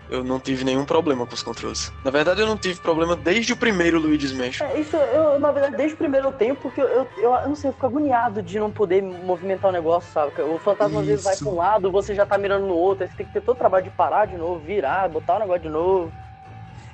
[0.10, 1.92] Eu não tive nenhum problema com os controles.
[2.04, 4.66] Na verdade, eu não tive problema desde o primeiro Luigi's Mansion.
[4.68, 7.56] É, isso eu, na verdade, desde o primeiro eu tenho, porque eu, eu, eu não
[7.56, 10.42] sei, eu fico agoniado de não poder movimentar o negócio, sabe?
[10.42, 13.10] O fantasma às vezes vai pra um lado, você já tá mirando no outro, aí
[13.10, 15.62] você tem que ter todo o trabalho de parar de novo, virar, botar o negócio
[15.64, 16.12] de novo.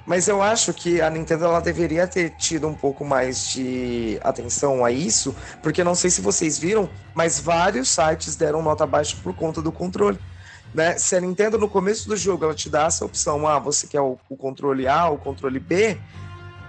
[0.05, 4.83] Mas eu acho que a Nintendo ela deveria ter tido um pouco mais de atenção
[4.83, 9.33] a isso, porque não sei se vocês viram, mas vários sites deram nota baixa por
[9.33, 10.19] conta do controle.
[10.73, 10.97] Né?
[10.97, 14.01] Se a Nintendo no começo do jogo ela te dá essa opção, ah, você quer
[14.01, 15.97] o, o controle A, o controle B,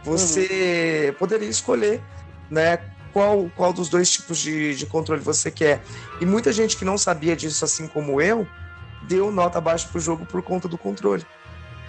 [0.04, 2.02] você poderia escolher,
[2.50, 2.78] né?
[3.12, 5.80] Qual, qual dos dois tipos de, de controle você quer.
[6.20, 8.46] E muita gente que não sabia disso, assim como eu,
[9.02, 11.24] deu nota baixa pro jogo por conta do controle.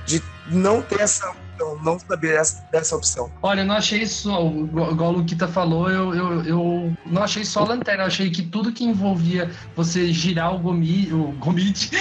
[0.05, 3.31] De não ter essa opção, não saber essa, dessa opção.
[3.41, 7.61] Olha, eu não achei só, igual o Luquita falou, eu, eu, eu não achei só
[7.61, 11.89] a lanterna, eu achei que tudo que envolvia você girar o gomi, o gomite,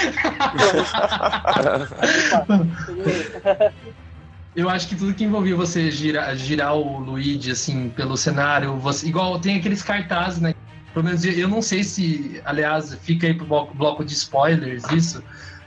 [4.54, 9.06] eu acho que tudo que envolvia você girar, girar o Luigi, assim, pelo cenário, você,
[9.06, 10.54] igual tem aqueles cartazes, né?
[10.92, 14.84] Pelo menos eu- eu não sei se, aliás, fica aí pro bloco, bloco de spoilers
[14.92, 15.22] isso.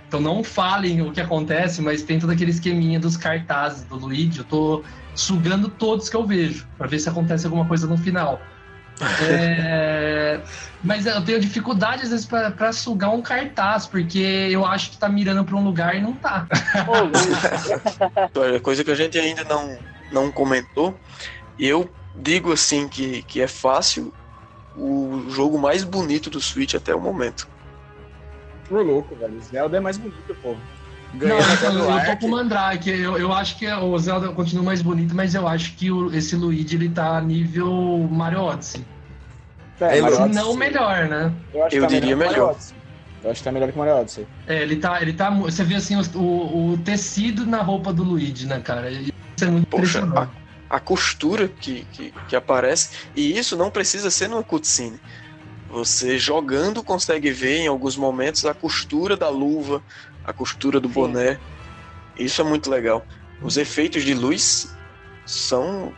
[0.08, 4.40] Então não falem o que acontece, mas tem todo aquele esqueminha dos cartazes do Luigi.
[4.40, 8.42] Eu tô sugando todos que eu vejo, pra ver se acontece alguma coisa no final.
[9.22, 10.42] É,
[10.84, 14.98] Mas eu tenho dificuldade, às vezes, pra, pra sugar um cartaz, porque eu acho que
[14.98, 16.48] tá mirando pra um lugar e não tá.
[18.62, 19.78] Coisa que a gente ainda não,
[20.12, 20.98] não comentou,
[21.58, 24.14] eu digo assim que, que é fácil
[24.76, 27.48] o jogo mais bonito do Switch até o momento.
[28.70, 29.40] Ô, louco, velho.
[29.42, 30.56] Zelda é mais bonito, pô.
[31.14, 31.36] Não, eu,
[31.90, 32.90] eu tô com o Mandrake.
[32.90, 36.36] Eu, eu acho que o Zelda continua mais bonito, mas eu acho que o- esse
[36.36, 37.72] Luigi ele tá nível
[38.12, 38.86] Mario Odyssey.
[39.80, 41.32] É, É, Mario Se Odyssey, não melhor, né?
[41.54, 42.52] eu acho eu tá diria melhor.
[42.52, 42.76] Odyssey.
[43.24, 44.28] Eu acho que tá melhor que o Mario Odyssey.
[44.48, 45.30] É, ele tá, ele tá.
[45.30, 48.90] Você vê assim o, o, tecido na roupa do Luigi, né, cara?
[48.92, 49.10] Isso
[49.42, 50.32] é muito Poxa, impressionante.
[50.70, 55.00] A costura que, que, que aparece, e isso não precisa ser numa cutscene.
[55.70, 59.84] Você jogando consegue ver em alguns momentos a costura da luva,
[60.24, 60.94] a costura do Sim.
[60.94, 61.40] boné.
[62.18, 63.06] Isso é muito legal.
[63.42, 64.68] Os efeitos de luz
[65.26, 65.94] são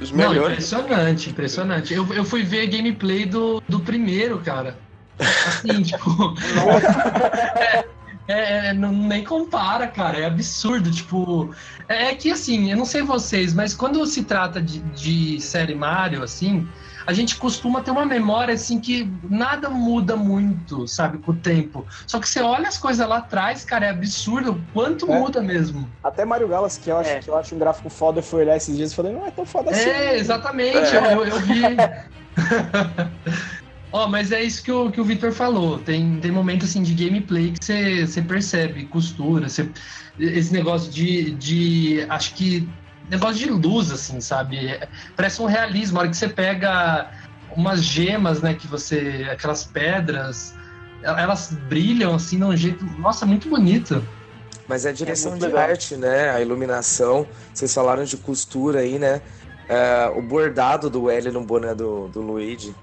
[0.00, 0.52] os Não, melhores.
[0.52, 1.92] impressionante, impressionante.
[1.92, 4.78] Eu, eu fui ver gameplay do, do primeiro, cara.
[5.18, 6.08] Assim, tipo.
[7.58, 10.18] é, é, não, nem compara, cara.
[10.18, 10.90] É absurdo.
[10.90, 11.52] Tipo.
[11.88, 15.74] É, é que assim, eu não sei vocês, mas quando se trata de, de série
[15.74, 16.68] Mario, assim.
[17.08, 21.86] A gente costuma ter uma memória assim que nada muda muito, sabe, com o tempo.
[22.06, 25.18] Só que você olha as coisas lá atrás, cara, é absurdo o quanto É.
[25.18, 25.88] muda mesmo.
[26.04, 27.18] Até Mario Galaxy, que eu acho, É.
[27.20, 29.30] que eu acho um gráfico foda, eu fui olhar esses dias e falei, não é
[29.30, 29.88] tão foda assim.
[29.88, 31.14] É, exatamente, É.
[31.14, 31.62] Eu, eu vi.
[33.90, 35.78] Ó, mas é isso que o, que o Victor falou.
[35.78, 39.70] Tem, tem momentos assim de gameplay que você, você percebe costura, você,
[40.18, 42.06] esse negócio de, de.
[42.10, 42.68] Acho que.
[43.08, 44.66] Negócio de luz, assim, sabe?
[44.66, 45.98] É, Parece um realismo.
[45.98, 47.10] A hora que você pega
[47.56, 48.54] umas gemas, né?
[48.54, 49.26] Que você.
[49.30, 50.54] aquelas pedras.
[51.02, 52.84] Elas brilham assim de um jeito.
[52.98, 54.04] Nossa, muito bonito.
[54.66, 55.70] Mas é a direção muito de legal.
[55.70, 56.30] arte, né?
[56.30, 57.26] A iluminação.
[57.54, 59.22] Vocês falaram de costura aí, né?
[59.68, 62.74] É, o bordado do L no boné do, do Luigi.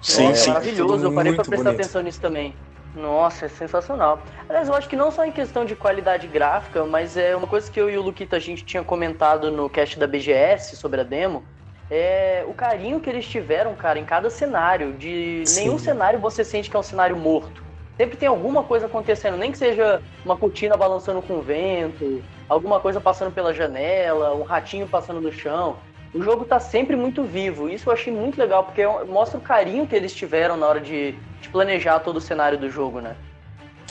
[0.00, 0.50] Sim, é sim.
[0.50, 1.80] maravilhoso, eu parei pra prestar bonito.
[1.80, 2.54] atenção nisso também.
[2.94, 4.20] Nossa, é sensacional.
[4.48, 7.70] Aliás, eu acho que não só em questão de qualidade gráfica, mas é uma coisa
[7.70, 11.04] que eu e o Luquita a gente tinha comentado no cast da BGS sobre a
[11.04, 11.44] demo.
[11.90, 14.92] É o carinho que eles tiveram, cara, em cada cenário.
[14.92, 15.54] De Sim.
[15.62, 17.64] nenhum cenário você sente que é um cenário morto.
[17.96, 22.80] Sempre tem alguma coisa acontecendo, nem que seja uma cortina balançando com o vento, alguma
[22.80, 25.76] coisa passando pela janela, um ratinho passando no chão.
[26.14, 27.68] O jogo tá sempre muito vivo.
[27.68, 31.12] Isso eu achei muito legal, porque mostra o carinho que eles tiveram na hora de,
[31.40, 33.16] de planejar todo o cenário do jogo, né?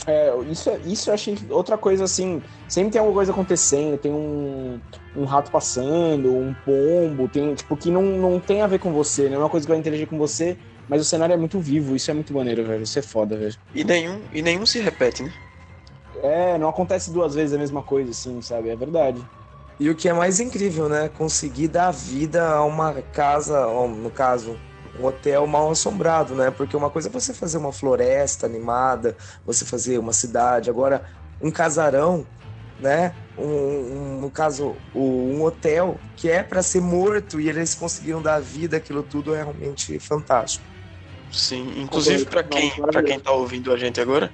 [0.08, 2.42] É, isso, é- isso eu achei outra coisa assim.
[2.68, 4.80] Sempre tem alguma coisa acontecendo, tem um,
[5.16, 9.30] um rato passando, um pombo, tem, tipo, que não, não tem a ver com você,
[9.30, 10.58] não é uma coisa que vai interagir com você,
[10.88, 12.84] mas o cenário é muito vivo, isso é muito maneiro, velho.
[12.84, 13.56] Isso é foda, velho.
[13.74, 15.34] E nenhum, e nenhum se repete, né?
[16.22, 18.70] É, não acontece duas vezes a mesma coisa, assim, sabe?
[18.70, 19.28] É verdade.
[19.80, 21.10] E o que é mais incrível, né?
[21.10, 24.62] Conseguir dar vida a uma casa, no caso,
[24.94, 26.52] um hotel mal assombrado, né?
[26.52, 30.70] Porque uma coisa é você fazer uma floresta animada, você fazer uma cidade.
[30.70, 31.04] Agora,
[31.42, 32.30] um casarão,
[32.78, 33.18] né?
[33.36, 33.46] Um,
[34.18, 38.78] um- no caso, um hotel que é para ser morto e eles conseguiram dar vida
[38.78, 40.70] aquilo tudo é realmente fantástico.
[41.32, 44.32] Sim, inclusive para quem, pra quem tá ouvindo a gente agora,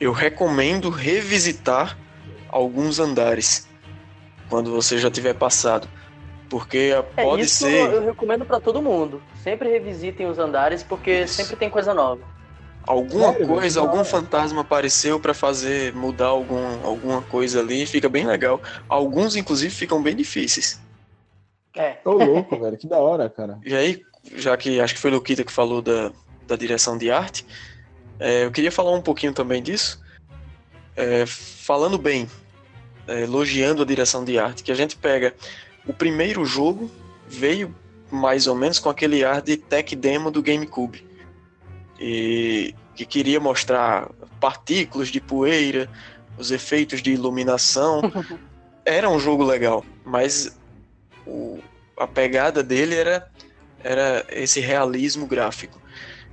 [0.00, 2.00] eu recomendo revisitar
[2.48, 3.70] alguns andares
[4.48, 5.88] quando você já tiver passado.
[6.48, 7.92] Porque É, pode isso ser.
[7.92, 9.20] eu recomendo pra todo mundo.
[9.42, 11.34] Sempre revisitem os andares, porque Isso.
[11.34, 12.22] sempre tem coisa nova.
[12.86, 18.24] Alguma Sério, coisa, algum fantasma apareceu pra fazer mudar algum, alguma coisa ali, fica bem
[18.24, 18.60] legal.
[18.88, 20.80] Alguns, inclusive, ficam bem difíceis.
[21.74, 21.98] É.
[22.04, 22.76] Ô, louco, velho.
[22.78, 23.58] Que da hora, cara.
[23.64, 24.02] E aí,
[24.36, 26.12] já que acho que foi o Luquita que falou da,
[26.46, 27.44] da direção de arte,
[28.20, 30.00] é, eu queria falar um pouquinho também disso.
[30.94, 32.30] É, falando bem,
[33.06, 35.34] é, elogiando a direção de arte, que a gente pega
[35.86, 36.90] o primeiro jogo,
[37.28, 37.74] veio
[38.10, 41.04] mais ou menos com aquele ar de tech demo do GameCube.
[41.98, 44.08] E que queria mostrar
[44.40, 45.88] partículas de poeira,
[46.38, 48.00] os efeitos de iluminação.
[48.84, 50.56] Era um jogo legal, mas
[51.26, 51.58] o-
[51.98, 53.28] a pegada dele era
[53.82, 55.80] era esse realismo gráfico.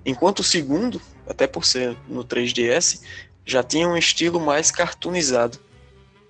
[0.05, 3.01] Enquanto o segundo, até por ser no 3DS,
[3.45, 5.59] já tinha um estilo mais cartoonizado.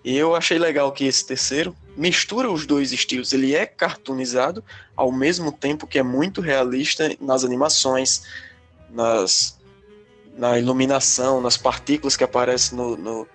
[0.04, 3.32] E eu achei legal que esse terceiro mistura os dois estilos.
[3.32, 4.64] Ele é cartoonizado
[4.96, 8.24] ao mesmo tempo que é muito realista nas animações,
[8.90, 9.58] nas
[10.36, 13.28] na iluminação, nas partículas que aparecem no, no-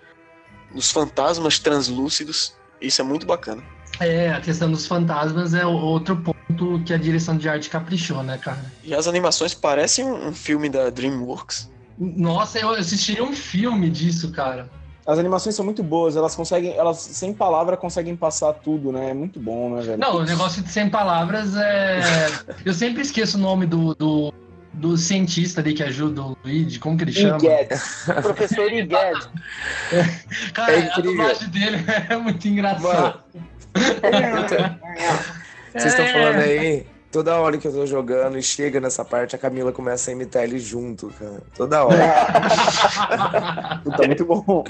[0.73, 2.55] nos fantasmas translúcidos.
[2.81, 3.63] Isso é muito bacana.
[4.01, 8.37] É, a questão dos fantasmas é outro ponto que a direção de arte caprichou, né,
[8.37, 8.65] cara?
[8.83, 11.71] E as animações parecem um, um filme da DreamWorks.
[11.97, 14.69] Nossa, eu assistiria um filme disso, cara.
[15.09, 19.09] As animações são muito boas, elas conseguem, elas sem palavra conseguem passar tudo, né?
[19.09, 19.99] É muito bom, né, velho?
[19.99, 21.99] Não, o negócio de 100 palavras é.
[22.63, 24.35] Eu sempre esqueço o nome do, do,
[24.75, 27.39] do cientista ali que ajuda o Luigi, como que ele chama?
[27.39, 28.05] Guedes.
[28.21, 29.31] Professor Igued.
[30.53, 31.79] Cara, É a dublagem dele
[32.11, 33.25] é muito engraçada.
[35.73, 39.39] Vocês estão falando aí, toda hora que eu tô jogando e chega nessa parte, a
[39.39, 41.43] Camila começa a imitar ele junto, cara.
[41.57, 43.81] Toda hora.
[43.85, 44.65] Puta, muito bom.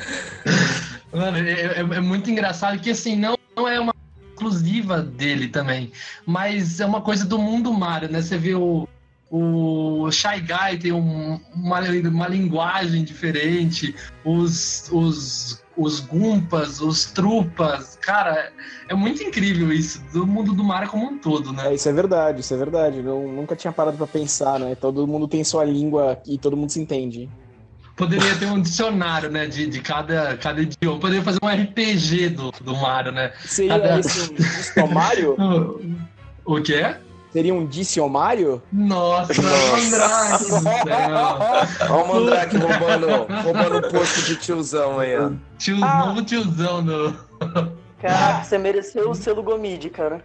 [1.12, 3.94] Mano, é, é- é muito engraçado que assim, não, não é uma
[4.32, 5.90] exclusiva dele também,
[6.24, 8.22] mas é uma coisa do mundo Mario, né?
[8.22, 8.86] Você vê o,
[9.30, 17.96] o Shy Guy tem um- uma, uma linguagem diferente, os, os, os Gumpas, os Trupas,
[18.02, 18.52] cara,
[18.88, 21.68] é muito incrível isso, do mundo do Mario como um todo, né?
[21.70, 22.98] É, isso é verdade, isso é verdade.
[22.98, 24.74] Eu nunca tinha parado pra pensar, né?
[24.74, 27.30] Todo mundo tem sua língua e todo mundo se entende.
[27.96, 32.50] Poderia ter um dicionário, né, de, de cada, cada idioma, poderia fazer um RPG do,
[32.60, 33.32] do Mario, né?
[33.44, 35.36] Seria Cada- esse um dicionário?
[36.44, 36.96] O, o quê?
[37.32, 38.62] Seria um dicionário?
[38.72, 40.62] Nossa, Andrade do céu.
[41.90, 43.06] Olha o Mandrake roubando,
[43.42, 45.30] roubando o posto de tiozão aí, ó.
[45.58, 46.06] Tio, Ah.
[46.06, 47.14] Novo tiozão do.
[48.00, 50.24] Caraca, você mereceu o selo Gomide, cara.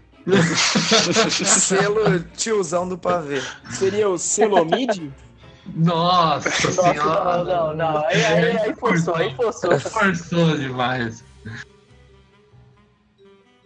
[1.30, 3.42] Selo tiozão do pavê.
[3.72, 5.12] Seria o Celomide?
[5.76, 7.44] Nossa Nossa, senhora.
[7.44, 7.98] não, não, não.
[8.08, 9.80] Aí, aí, aí forçou, aí forçou.
[9.80, 11.24] Forçou demais.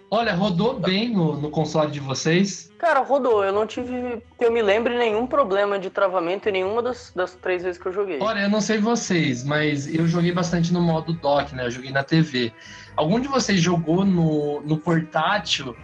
[0.10, 2.72] Olha, rodou bem no, no console de vocês.
[2.78, 3.44] Cara, rodou.
[3.44, 7.36] Eu não tive, que eu me lembre, nenhum problema de travamento em nenhuma das, das
[7.36, 8.20] três vezes que eu joguei.
[8.22, 11.66] Olha, eu não sei vocês, mas eu joguei bastante no modo dock, né?
[11.66, 12.54] Eu joguei na TV.
[12.96, 15.76] Algum de vocês jogou no, no portátil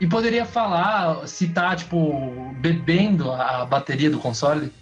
[0.00, 4.72] e poderia falar, citar, tipo, bebendo a bateria do console?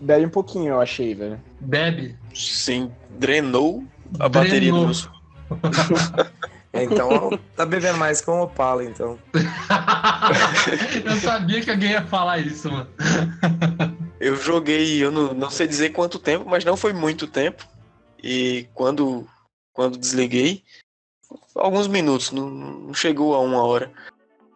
[0.00, 1.40] Bebe um pouquinho, eu achei, velho.
[1.60, 2.16] Bebe?
[2.32, 3.82] Sim, drenou
[4.20, 4.86] a bateria do Drenou.
[4.86, 6.26] meu
[6.74, 9.18] Então, tá bebendo mais com o Opala, então.
[11.04, 12.88] eu sabia que alguém ia falar isso, mano.
[14.18, 17.64] Eu joguei, eu não, não sei dizer quanto tempo, mas não foi muito tempo.
[18.22, 19.26] E quando,
[19.72, 20.64] quando desliguei,
[21.54, 23.92] alguns minutos, não, não chegou a uma hora.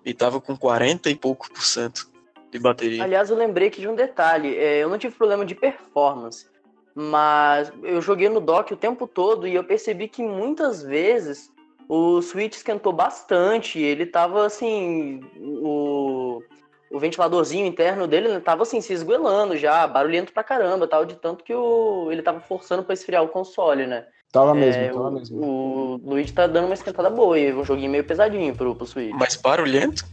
[0.04, 2.10] E tava com 40 e pouco por cento
[2.50, 3.04] de bateria.
[3.04, 4.56] Aliás, eu lembrei aqui de um detalhe.
[4.56, 6.46] É, eu não tive problema de performance,
[6.94, 11.52] mas eu joguei no dock o tempo todo e eu percebi que muitas vezes
[11.88, 13.80] o Switch esquentou bastante.
[13.80, 15.20] Ele tava assim.
[15.38, 16.42] O,
[16.90, 21.14] o ventiladorzinho interno dele né, tava assim, se esguelando já, barulhento pra caramba, tal, de
[21.16, 24.04] tanto que o, ele tava forçando pra esfriar o console, né?
[24.32, 25.40] Tava mesmo, É, tava o, mesmo.
[25.40, 29.14] o Luigi tá dando uma esquentada boa e um joguinho meio pesadinho pro, pro Switch.
[29.14, 30.04] Mas barulhento?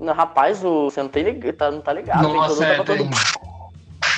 [0.00, 2.22] Não, rapaz, o, você não, tem, tá, não tá ligado.
[2.22, 2.98] Nossa, ventilador é, tava tem...
[2.98, 3.10] todo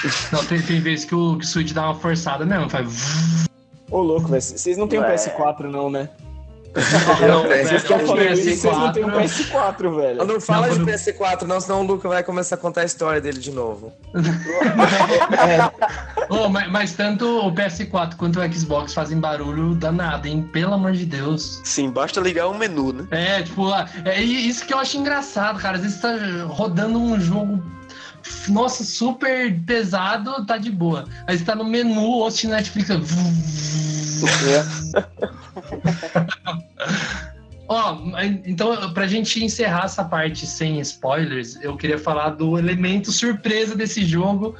[0.33, 3.46] Não, tem, tem vezes que o, que o Switch dá uma forçada mesmo, faz...
[3.90, 4.40] Ô, louco, velho.
[4.40, 5.14] Vocês não têm um É.
[5.14, 6.09] PS4, não, né?
[7.26, 10.24] Não, velho, Vocês estão o falando isso, vocês não têm um PS4 PS4, velho.
[10.24, 12.85] Não fala Não, de quando- PS4, não, senão o Luca vai começar a contar a
[12.85, 13.92] história dele de novo.
[16.28, 20.48] Ô, mas, mas tanto o PS4 quanto o Xbox fazem barulho danado, hein?
[20.52, 21.61] Pelo amor de Deus.
[21.64, 23.04] Sim, basta ligar o menu, né?
[23.11, 23.68] É, tipo,
[24.04, 25.76] é isso que eu acho engraçado, cara.
[25.76, 26.12] Às vezes tá
[26.46, 27.61] rodando um jogo,
[28.48, 31.04] nossa, super pesado, tá de boa.
[31.26, 32.90] Aí você tá no menu, host Netflix.
[37.68, 43.12] Ó, mas- então, pra gente encerrar essa parte sem spoilers, eu queria falar do elemento
[43.12, 44.57] surpresa desse jogo,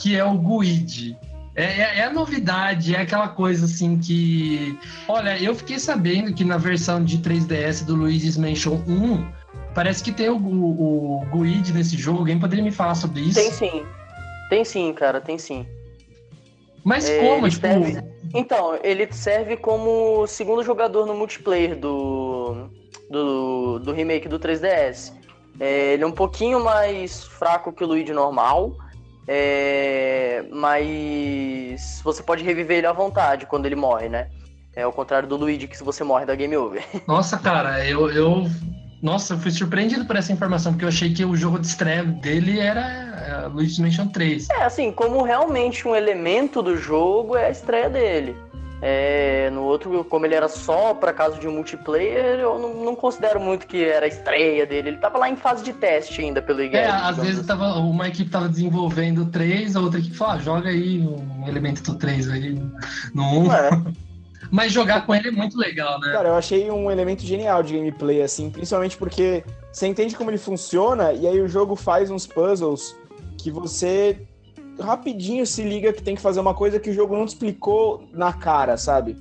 [0.00, 1.16] que é o Guide.
[1.54, 4.76] É, é, é a novidade, é aquela coisa assim que.
[5.06, 9.24] Olha, eu fiquei sabendo que na versão de 3DS do Luigi's Mansion 1,
[9.74, 12.20] parece que tem o, o, o Guide nesse jogo.
[12.20, 13.34] Alguém poderia me falar sobre isso?
[13.34, 13.84] Tem sim.
[14.48, 15.66] Tem sim, cara, tem sim.
[16.82, 17.48] Mas É, como?
[17.48, 17.68] Tipo,
[18.34, 22.68] Então, ele serve como segundo jogador no multiplayer do,
[23.08, 25.12] do, do remake do 3DS.
[25.60, 28.72] É, ele é um pouquinho mais fraco que o Luigi normal,
[29.28, 34.28] é, mas você pode reviver ele à vontade quando ele morre, né?
[34.74, 36.84] É ao contrário do Luigi, que se você morre dá game over.
[37.06, 38.42] Nossa, cara, eu, eu.
[39.04, 42.02] Nossa, eu fui surpreendido por essa informação, porque eu achei que o jogo de estreia
[42.02, 42.80] dele era
[43.44, 44.48] é, Luigi's Mansion 3.
[44.48, 48.34] É, assim, como realmente um elemento do jogo é a estreia dele.
[48.80, 53.38] É, no outro, como ele era só para caso de multiplayer, eu não, não considero
[53.38, 54.88] muito que era a estreia dele.
[54.88, 56.78] Ele tava lá em fase de teste ainda pelo IGL.
[56.78, 57.46] É, às vezes assim.
[57.46, 61.82] tava, uma equipe tava desenvolvendo 3, a outra equipe falou, ah, joga aí um elemento
[61.82, 62.58] do 3 aí
[63.12, 63.52] no 1.
[63.52, 63.70] É.
[64.50, 66.12] Mas jogar com ele é muito legal, né?
[66.12, 70.38] Cara, eu achei um elemento genial de gameplay, assim, principalmente porque você entende como ele
[70.38, 72.96] funciona e aí o jogo faz uns puzzles
[73.38, 74.26] que você
[74.80, 78.04] rapidinho se liga que tem que fazer uma coisa que o jogo não te explicou
[78.12, 79.16] na cara, sabe?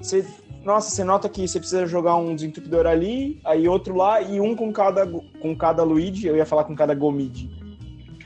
[0.00, 0.26] Você,
[0.64, 4.56] nossa, você nota que você precisa jogar um desentupidor ali, aí outro lá e um
[4.56, 7.65] com cada com cada Luigi, eu ia falar com cada Gomid.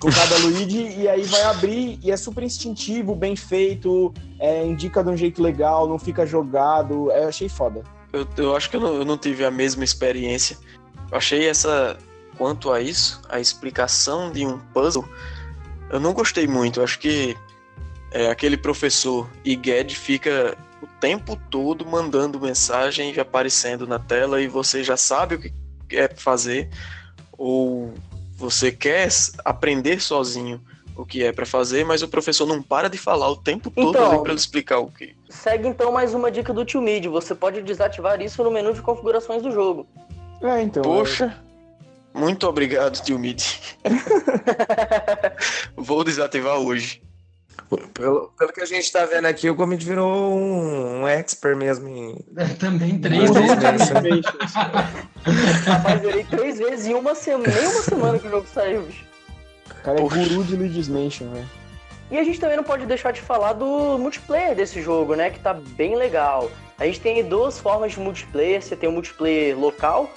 [0.01, 5.05] Com cada Luigi, e aí vai abrir, e é super instintivo, bem feito, é, indica
[5.05, 7.11] de um jeito legal, não fica jogado.
[7.13, 7.85] é, Eu achei foda.
[8.13, 10.57] Eu, eu acho que eu não, eu não tive a mesma experiência.
[11.11, 11.99] Eu achei essa.
[12.39, 15.07] Quanto a isso, a explicação de um puzzle,
[15.91, 16.81] eu não gostei muito.
[16.81, 17.37] Eu acho que
[18.13, 24.49] é, aquele professor Iged fica o tempo todo mandando mensagem e aparecendo na tela e
[24.49, 25.53] você já sabe o que
[25.87, 26.71] quer fazer
[27.37, 27.93] ou
[28.41, 29.07] você quer
[29.45, 30.61] aprender sozinho
[30.97, 33.91] o que é pra fazer, mas o professor não para de falar o tempo todo
[33.91, 35.15] Então, ali pra ele explicar o que.
[35.29, 37.05] Segue então mais uma dica do Tio Mid.
[37.07, 39.87] Você pode desativar isso no menu de configurações do jogo.
[40.41, 40.83] É, então.
[40.83, 41.39] Poxa,
[42.15, 43.43] muito obrigado, tio Mid.
[45.77, 47.03] Vou desativar hoje.
[47.95, 51.89] Pelo, pelo que a gente tá vendo aqui, o Gomid virou um, um expert mesmo
[51.89, 52.17] em.
[52.59, 53.91] Também 3 Luigi's vezes.
[53.91, 54.23] Mansion.
[55.67, 59.05] Rapaz, zerei três vezes em uma semana, nem uma semana que o jogo saiu, bicho.
[59.71, 60.17] O cara é Poxa.
[60.17, 61.49] guru de Luigi's Mansion, velho.
[62.11, 65.31] E a gente também não pode deixar de falar do multiplayer desse jogo, né?
[65.31, 66.51] Que tá bem legal.
[66.77, 68.61] A gente tem duas formas de multiplayer.
[68.61, 70.11] Você tem o multiplayer local,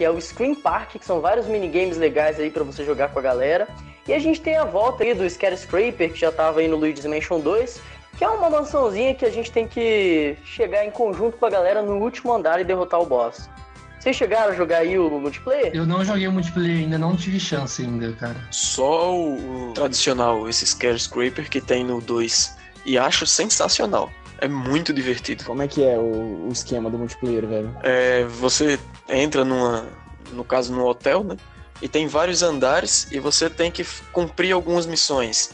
[0.00, 3.18] que é o Screen Park, que são vários minigames legais aí pra você jogar com
[3.18, 3.68] a galera.
[4.08, 7.04] E a gente tem a volta aí do Scraper, que já tava aí no Luigi's
[7.04, 7.82] Mansion 2,
[8.16, 11.82] que é uma mansãozinha que a gente tem que chegar em conjunto com a galera
[11.82, 13.50] no último andar e derrotar o boss.
[13.98, 15.70] Vocês chegaram a jogar aí o multiplayer?
[15.74, 18.42] Eu não joguei o multiplayer ainda, não tive chance ainda, cara.
[18.50, 22.56] Só o, o tradicional, esse Scare Scraper que tem no 2.
[22.86, 24.10] E acho sensacional.
[24.40, 25.44] É muito divertido.
[25.44, 27.76] Como é que é o, o esquema do multiplayer, velho?
[27.82, 29.86] É, você entra numa,
[30.32, 31.36] no caso, no hotel, né?
[31.82, 35.50] E tem vários andares e você tem que cumprir algumas missões.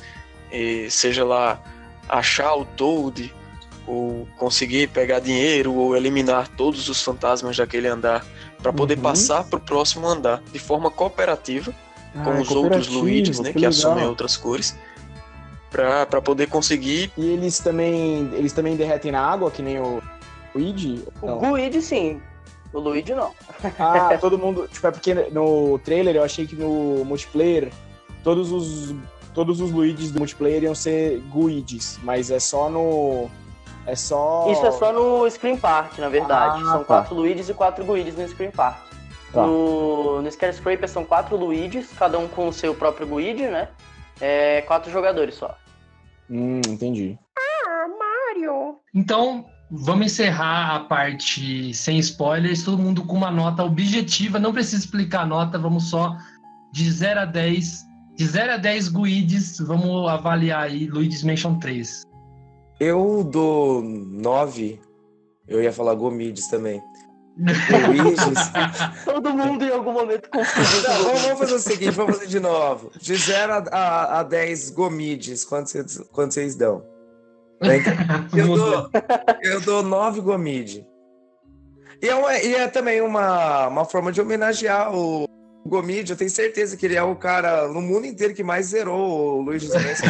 [0.52, 1.60] E seja lá
[2.08, 3.34] achar o Toad,
[3.86, 8.24] ou conseguir pegar dinheiro, ou eliminar todos os fantasmas daquele andar,
[8.62, 9.02] para poder Uhum.
[9.02, 11.72] passar para o próximo andar de forma cooperativa
[12.24, 13.52] com Ah, os outros Luigi's, né?
[13.52, 13.70] Que, legal.
[13.70, 14.76] assumem outras cores.
[15.76, 17.12] Pra, pra poder conseguir.
[17.18, 20.02] E eles também, eles também derretem na água, que nem o
[20.54, 21.04] Luigi?
[21.20, 21.54] O.
[21.54, 22.20] Guide sim,
[22.72, 23.32] o Luigi não.
[23.78, 24.66] Ah, todo mundo.
[24.72, 27.70] Tipo, é porque no trailer eu achei que no multiplayer
[28.24, 28.94] todos os,
[29.34, 33.28] todos os Luigis do multiplayer iam ser Guides, mas é só no.
[33.86, 34.50] É só.
[34.50, 36.62] Isso é só no Screen Park, na verdade.
[36.62, 36.84] Ah, são tá.
[36.84, 38.78] quatro Luigi's e quatro Guides no Screen Park.
[39.30, 39.42] Tá.
[39.42, 43.68] No, no Scraper são quatro Luigi's, cada um com o seu próprio Guide, né?
[44.18, 45.54] É quatro jogadores só.
[46.30, 47.18] Hum, entendi.
[48.94, 54.84] Então, vamos encerrar a parte sem spoilers, todo mundo com uma nota objetiva, não precisa
[54.84, 56.16] explicar a nota, vamos só
[56.72, 57.86] de 0 a 10.
[58.16, 62.02] De 0 a 10 Guides, vamos avaliar aí Luigi's Mansion 3.
[62.80, 64.80] Eu dou 9.
[65.46, 66.82] Eu ia falar Gomides também.
[69.04, 70.82] Todo mundo em algum momento confundiu.
[71.22, 72.90] Vamos, fazer o seguinte, vamos fazer de novo.
[72.98, 76.82] De 0 a, a, a 10 Gomides, quanto vocês, quanto vocês dão?
[78.34, 78.90] Eu dou,
[79.42, 80.86] eu dou 9 Gomide.
[82.02, 85.26] E é, uma- e é também uma, uma forma de homenagear o
[85.66, 86.12] Gomide.
[86.12, 89.40] Eu tenho certeza que ele é o cara no mundo inteiro que mais zerou o
[89.42, 90.06] Luigi's Mansion.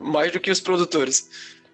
[0.00, 1.28] Mais do que os produtores.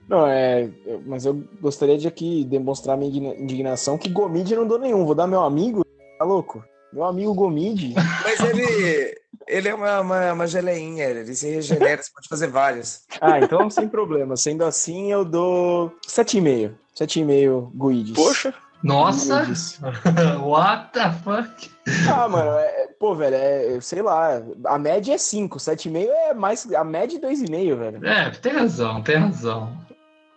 [0.09, 0.69] Não, é.
[1.07, 5.05] Mas eu gostaria de aqui demonstrar minha indigna- indignação que Gomide não dou nenhum.
[5.05, 5.85] Vou dar meu amigo.
[6.19, 6.63] Tá louco?
[6.93, 7.95] Meu amigo Gomide.
[8.23, 9.17] Mas ele,
[9.49, 13.03] Ele é uma, uma, uma geleinha, ele se regenera, você pode fazer vários.
[13.21, 14.37] Ah, então sem problema.
[14.37, 16.73] Sendo assim, eu dou 7,5.
[16.99, 18.15] 7,5 Guides.
[18.15, 19.41] Poxa, Nossa!
[19.43, 19.81] Guides.
[20.43, 21.71] What the fuck?
[22.11, 26.73] Ah, mano, é- pô, velho, é, sei lá, a média é 5, 7,5 é mais,
[26.73, 28.07] a média é 2,5, velho.
[28.07, 29.77] É, tem razão, tem razão.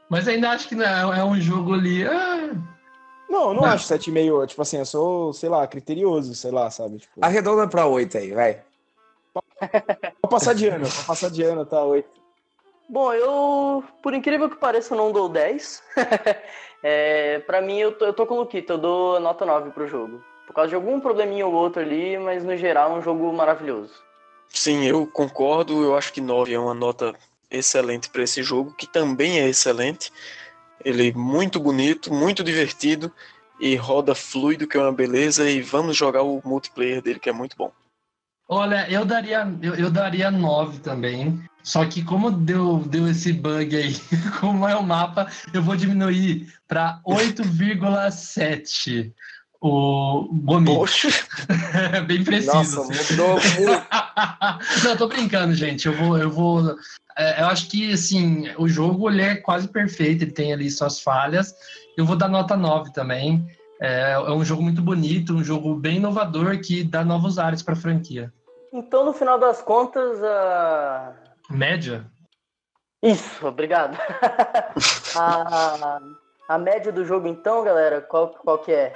[0.09, 2.05] Mas ainda acho que não é, é um jogo ali.
[2.07, 2.53] ah,
[3.29, 3.65] Não, eu não Não.
[3.65, 6.97] acho 7,5, tipo assim, eu sou, sei lá, criterioso, sei lá, sabe?
[6.99, 8.61] Tipo, Arredonda pra 8 aí, vai.
[9.61, 12.09] pra passar de ano, pra passar de ano, tá 8.
[12.89, 15.83] Bom, eu, por incrível que pareça, eu não dou 10.
[16.81, 19.87] é, pra mim, eu tô, eu tô com o Luquito, eu dou nota 9 pro
[19.87, 20.23] jogo.
[20.45, 23.93] Por causa de algum probleminha ou outro ali, mas no geral é um jogo maravilhoso.
[24.47, 25.83] sim, eu concordo.
[25.83, 27.13] Eu acho que 9 é uma nota
[27.49, 30.11] excelente para esse jogo, que também é excelente.
[30.83, 33.11] Ele é muito bonito, muito divertido
[33.59, 35.49] e roda fluido, que é uma beleza.
[35.49, 37.71] E vamos jogar o multiplayer dele, que é muito bom.
[38.49, 41.43] Olha, eu daria, eu, eu daria 9 também.
[41.63, 43.93] Só que como deu, deu esse bug aí,
[44.39, 49.11] como é o mapa, eu vou diminuir para 8,7
[49.59, 50.73] o Gomi.
[50.73, 51.09] Poxa,
[52.07, 52.85] Bem preciso.
[52.85, 53.39] Nossa, mudou.
[54.83, 55.87] Não, tô brincando, gente.
[55.87, 56.75] Eu vou, eu vou.
[57.17, 60.99] É, eu acho que assim, o jogo ele é quase perfeito, ele tem ali suas
[60.99, 61.53] falhas.
[61.97, 63.45] Eu vou dar nota 9 também.
[63.81, 67.73] É, é um jogo muito bonito, um jogo bem inovador que dá novos ares para
[67.73, 68.31] a franquia.
[68.71, 71.13] Então, no final das contas, a...
[71.49, 72.05] Média?
[73.01, 73.97] Isso, obrigado.
[75.15, 75.99] a,
[76.49, 78.93] a média do jogo, então, galera, qual, qual que é?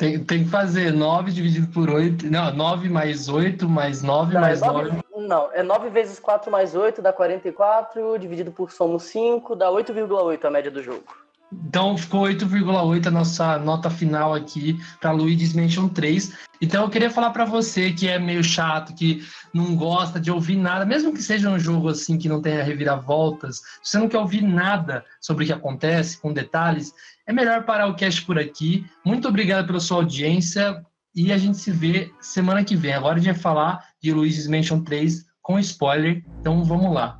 [0.00, 2.24] Tem, tem que fazer 9 dividido por 8.
[2.30, 5.28] Não, 9 mais 8 mais 9 Não, é mais 9, 9.
[5.28, 10.42] não, é 9 vezes 4 mais 8 dá 44, dividido por somos 5, dá 8,8
[10.46, 11.04] a média do jogo.
[11.52, 16.32] Então ficou 8,8 a nossa nota final aqui para Luigi's Mansion 3.
[16.60, 20.56] Então eu queria falar para você que é meio chato, que não gosta de ouvir
[20.56, 24.18] nada, mesmo que seja um jogo assim que não tenha reviravoltas, se você não quer
[24.18, 26.92] ouvir nada sobre o que acontece, com detalhes,
[27.26, 28.86] é melhor parar o cast por aqui.
[29.04, 30.84] Muito obrigado pela sua audiência
[31.14, 32.92] e a gente se vê semana que vem.
[32.92, 36.24] Agora a gente vai falar de Luigi's Mansion 3 com spoiler.
[36.40, 37.18] Então vamos lá.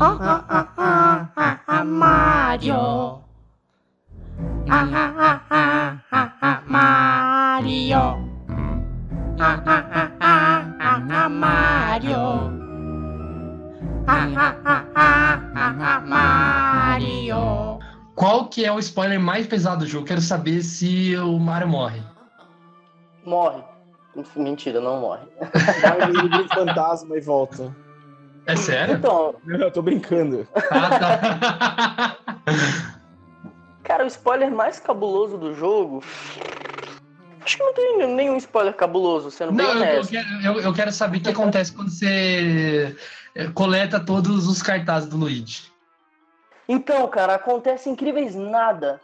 [0.00, 0.18] Ah,
[0.48, 3.22] ah, ah, ah, ah, Mario.
[4.68, 8.02] Ah, ah, ah, ah, ah, ah, Mario.
[9.38, 12.50] Ah, ah, ah, ah, ah, ah, Mario.
[14.06, 17.78] Ah, ah, ah, ah, ah, ah, Mario.
[18.16, 20.06] Qual que é o spoiler mais pesado do jogo?
[20.06, 22.02] Quero saber se o Mario morre.
[23.24, 23.62] Morre.
[24.34, 25.26] Mentira, não morre.
[25.82, 27.83] Vai no fantasma e volta.
[28.46, 28.96] É sério?
[28.96, 30.46] Então, Eu tô brincando.
[30.70, 32.16] Ah, tá.
[33.82, 36.02] cara, o spoiler mais cabuloso do jogo.
[37.42, 40.10] Acho que não tem nenhum spoiler cabuloso, sendo bem Não, eu, eu honesto.
[40.10, 42.96] quero, eu, eu quero saber o que acontece quando você
[43.34, 45.70] eh, coleta todos os cartazes do Luigi.
[46.66, 49.00] Então, cara, acontece incríveis nada.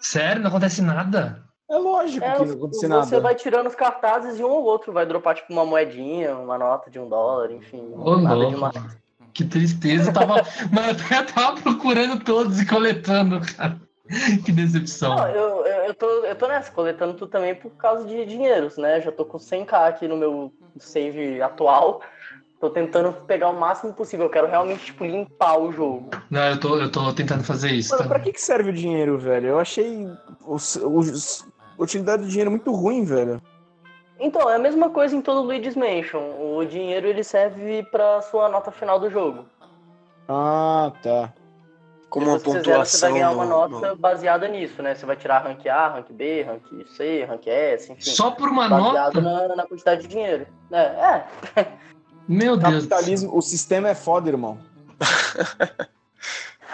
[0.00, 0.42] Sério?
[0.42, 1.45] Não acontece nada?
[1.68, 3.20] É lógico É, que não acontece você nada.
[3.20, 6.88] vai tirando os cartazes e um ou outro vai dropar, tipo, uma moedinha, uma nota
[6.90, 7.90] de um dólar, enfim.
[7.94, 8.54] Ô, nada louco.
[8.54, 8.96] demais.
[9.34, 10.10] Que tristeza.
[10.10, 10.34] Eu tava,
[10.72, 13.76] mas eu tava procurando todos e coletando, cara.
[14.44, 15.16] Que decepção.
[15.16, 18.76] Não, eu, eu, eu, tô, eu tô nessa, coletando tudo também por causa de dinheiros,
[18.78, 19.00] né?
[19.00, 22.00] Já tô com 100k aqui no meu save atual.
[22.60, 24.26] Tô tentando pegar o máximo possível.
[24.26, 26.08] Eu quero realmente, tipo, limpar o jogo.
[26.30, 27.90] Não, eu tô, eu tô tentando fazer isso.
[27.90, 28.08] Mano, Tá?
[28.08, 29.48] pra que, que serve o dinheiro, velho?
[29.48, 30.06] Eu achei
[30.46, 31.44] os, os-
[31.78, 33.40] utilidade do dinheiro muito ruim, velho.
[34.18, 36.22] Então, é a mesma coisa em todo Luigi's Mansion.
[36.40, 39.44] O dinheiro, ele serve pra sua nota final do jogo.
[40.28, 41.32] Ah, tá.
[42.08, 42.84] como uma pontuação.
[42.84, 44.94] você vai ganhar uma no- nota no- baseada nisso, né?
[44.94, 46.62] Você vai tirar rank A, rank B, rank
[46.96, 48.00] C, rank S, enfim.
[48.10, 49.48] Só por uma baseado nota?
[49.48, 50.46] na, na quantidade de dinheiro.
[50.72, 51.26] É, é.
[52.26, 52.86] Meu Deus.
[52.86, 54.58] Capitalismo, o sistema é foda, irmão.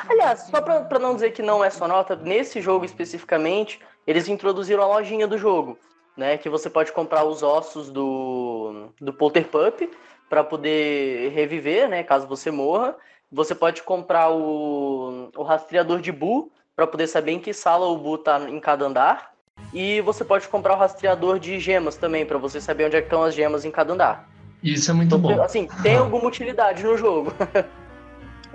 [0.08, 4.28] Aliás, só pra, pra não dizer que não é só nota, nesse jogo especificamente, eles
[4.28, 5.78] introduziram a lojinha do jogo,
[6.16, 6.36] né?
[6.38, 9.88] Que você pode comprar os ossos do, do Polter Pup
[10.28, 12.02] para poder reviver, né?
[12.02, 12.96] Caso você morra.
[13.30, 17.96] Você pode comprar o, o rastreador de Bu para poder saber em que sala o
[17.96, 19.32] Bu tá em cada andar.
[19.72, 23.06] E você pode comprar o rastreador de gemas também, para você saber onde é que
[23.06, 24.28] estão as gemas em cada andar.
[24.62, 25.42] Isso é muito Então, bom.
[25.42, 27.32] assim, tem alguma utilidade no jogo.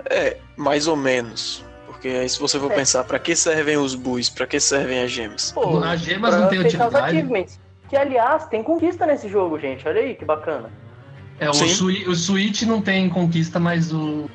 [0.08, 1.64] É, mais ou menos.
[1.98, 2.76] Porque aí se você for É.
[2.76, 4.30] pensar, pra que servem os buis?
[4.30, 5.50] Pra que servem as gemas?
[5.50, 6.96] Pô, As gemas pra não tem utilidade.
[6.96, 7.58] achievements.
[7.88, 9.86] Que, aliás, tem conquista nesse jogo, gente.
[9.88, 10.70] Olha aí, que bacana.
[11.40, 11.54] É, o.
[11.54, 14.30] Sui- o Switch não tem conquista, mas o,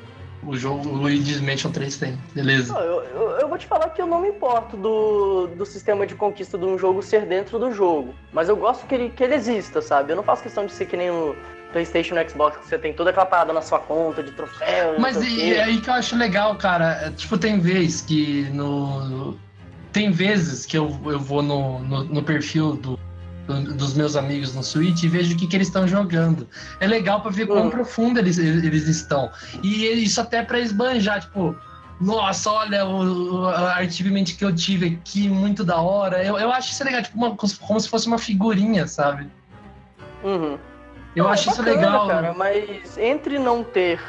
[0.46, 2.18] o jogo, o Luigi's Mansion 3 tem.
[2.34, 2.74] Beleza.
[2.74, 6.06] Não, eu, eu, eu vou te falar que eu não me importo do, do sistema
[6.06, 8.14] de conquista de um jogo ser dentro do jogo.
[8.32, 10.12] Mas eu gosto que ele, que ele exista, sabe?
[10.12, 11.34] Eu não faço questão de ser que nem no
[11.74, 14.94] PlayStation e Xbox, que você tem toda aquela parada na sua conta de troféu.
[14.98, 15.42] Mas e, quê.
[15.54, 16.92] é aí que eu acho legal, cara.
[17.06, 19.36] É, Tipo, tem vez que no.
[19.92, 22.98] Tem vezes que eu, eu vou no, no, no perfil do,
[23.46, 26.48] do- dos meus amigos no Switch e vejo o que, que eles estão jogando.
[26.80, 27.70] É legal pra ver quão Hum.
[27.70, 29.30] profundo eles, eles estão.
[29.62, 31.56] E isso até pra esbanjar, tipo.
[32.00, 36.24] Nossa, olha o, o achievement que eu tive aqui, muito da hora.
[36.24, 39.28] Eu, eu acho isso legal, tipo, uma- como se fosse uma figurinha, sabe?
[40.24, 40.58] Uhum.
[41.14, 42.08] Eu Não, acho é isso bacana, legal.
[42.08, 44.00] cara, mas entre não ter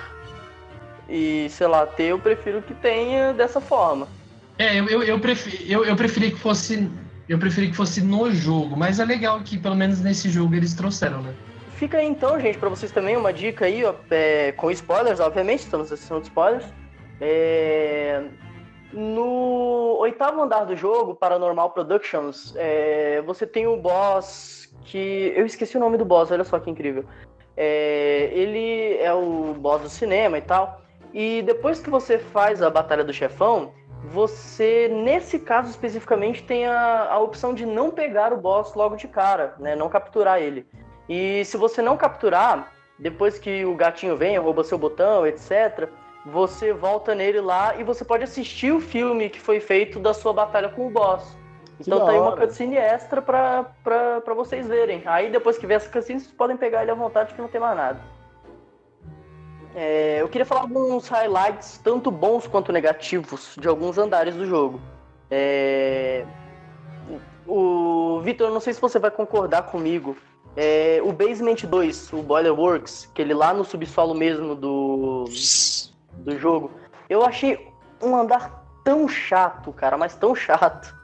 [1.07, 4.07] e, sei lá, ter, eu prefiro que tenha dessa forma.
[4.57, 6.89] É, eu, eu, eu, preferi, eu, eu preferi que fosse.
[7.27, 10.75] Eu preferi que fosse no jogo, mas é legal que pelo menos nesse jogo eles
[10.75, 11.33] trouxeram, né?
[11.71, 15.61] Fica aí então, gente, pra vocês também uma dica aí, ó, é, com spoilers, obviamente,
[15.61, 16.65] estamos na sessão de spoilers.
[17.19, 18.23] É,
[18.93, 25.33] no oitavo andar do jogo, Paranormal Productions, é, você tem o boss que.
[25.35, 27.05] Eu esqueci o nome do boss, olha só que incrível.
[27.57, 30.81] É, ele é o boss do cinema e tal.
[31.13, 33.71] E depois que você faz a batalha do chefão,
[34.05, 39.07] você, nesse caso especificamente, tem a, a opção de não pegar o boss logo de
[39.07, 39.75] cara, né?
[39.75, 40.65] Não capturar ele.
[41.07, 45.89] E se você não capturar, depois que o gatinho vem, rouba seu botão, etc.,
[46.25, 50.33] você volta nele lá e você pode assistir o filme que foi feito da sua
[50.33, 51.37] batalha com o boss.
[51.79, 55.03] Então tá aí uma cutscene extra pra, pra, pra vocês verem.
[55.05, 57.59] Aí depois que ver essa cutscene, vocês podem pegar ele à vontade que não tem
[57.59, 57.99] mais nada.
[59.75, 64.79] É, eu queria falar alguns highlights, tanto bons quanto negativos, de alguns andares do jogo.
[65.29, 66.25] É,
[67.45, 70.15] o Vitor, não sei se você vai concordar comigo.
[70.55, 75.25] É, o Basement 2, o Boiler Works, aquele lá no subsolo mesmo do,
[76.13, 76.71] do jogo,
[77.09, 77.67] eu achei
[78.01, 80.95] um andar tão chato, cara, mas tão chato.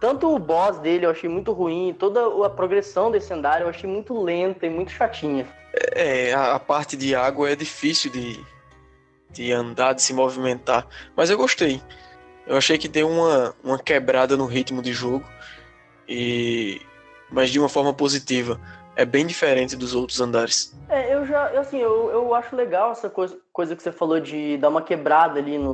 [0.00, 3.88] Tanto o boss dele eu achei muito ruim, toda a progressão desse andar eu achei
[3.88, 5.46] muito lenta e muito chatinha.
[5.92, 8.44] É, a, parte de água é difícil de,
[9.30, 10.86] de andar, de se movimentar.
[11.16, 11.82] Mas eu gostei.
[12.46, 15.24] Eu achei que deu uma, uma quebrada no ritmo de jogo.
[16.08, 16.80] E
[17.30, 18.60] mas de uma forma positiva.
[18.96, 20.76] É bem diferente dos outros andares.
[20.88, 24.18] É, eu já, eu, assim, eu, eu acho legal essa coisa, coisa que você falou
[24.18, 25.72] de dar uma quebrada ali no,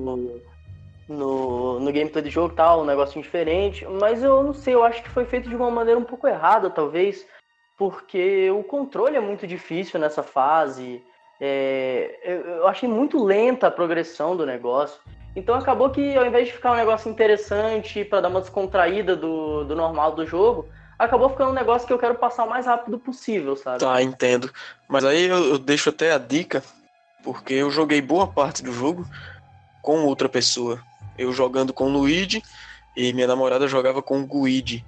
[1.08, 5.02] no, no gameplay do jogo tal, um negocinho diferente, mas eu não sei, eu acho
[5.02, 7.26] que foi feito de uma maneira um pouco errada, talvez,
[7.76, 11.02] porque o controle é muito difícil nessa fase,
[11.40, 15.00] é, eu, eu achei muito lenta a progressão do negócio,
[15.36, 19.64] então acabou que ao invés de ficar um negócio interessante para dar uma descontraída do,
[19.64, 22.98] do normal do jogo, acabou ficando um negócio que eu quero passar o mais rápido
[22.98, 23.80] possível, sabe?
[23.80, 24.50] Tá, entendo.
[24.88, 26.62] Mas aí eu, eu deixo até a dica,
[27.22, 29.04] porque eu joguei boa parte do jogo
[29.82, 30.80] com outra pessoa.
[31.16, 32.42] Eu jogando com o Luigi
[32.96, 34.84] e minha namorada jogava com o Guide.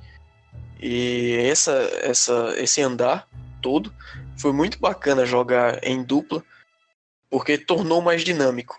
[0.81, 1.73] E essa,
[2.03, 3.29] essa, esse andar
[3.63, 3.93] todo
[4.37, 6.43] foi muito bacana jogar em dupla,
[7.31, 8.79] porque tornou mais dinâmico.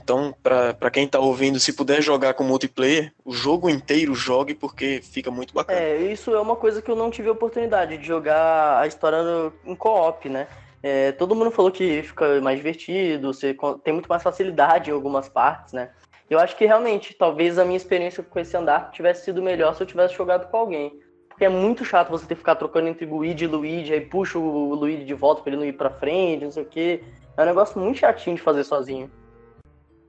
[0.00, 5.00] Então, para quem tá ouvindo, se puder jogar com multiplayer, o jogo inteiro jogue porque
[5.02, 5.80] fica muito bacana.
[5.80, 9.22] É, isso é uma coisa que eu não tive a oportunidade de jogar a história
[9.22, 10.46] no- em co-op, né?
[10.82, 15.26] É, todo mundo falou que fica mais divertido, você tem muito mais facilidade em algumas
[15.26, 15.90] partes, né?
[16.28, 19.82] Eu acho que realmente, talvez a minha experiência com esse andar tivesse sido melhor se
[19.82, 20.98] eu tivesse jogado com alguém.
[21.28, 24.38] Porque é muito chato você ter que ficar trocando entre Luigi e Luigi, aí puxa
[24.38, 27.02] o Luigi de volta pra ele não ir pra frente, não sei o quê.
[27.36, 29.10] É um negócio muito chatinho de fazer sozinho.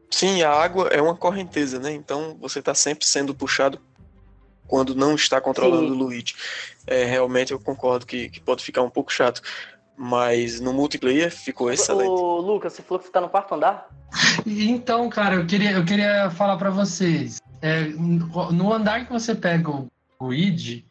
[0.09, 1.91] Sim, a água é uma correnteza, né?
[1.91, 3.81] Então você tá sempre sendo puxado
[4.67, 5.91] quando não está controlando Sim.
[5.91, 6.35] o Luigi.
[6.87, 9.41] É, realmente eu concordo que, que pode ficar um pouco chato.
[9.97, 12.09] Mas no multiplayer ficou excelente.
[12.09, 13.89] Ô, Lucas, você falou que você tá no quarto andar?
[14.45, 17.41] Então, cara, eu queria, eu queria falar pra vocês.
[17.61, 19.87] É, no andar que você pega o
[20.21, 20.85] Luigi,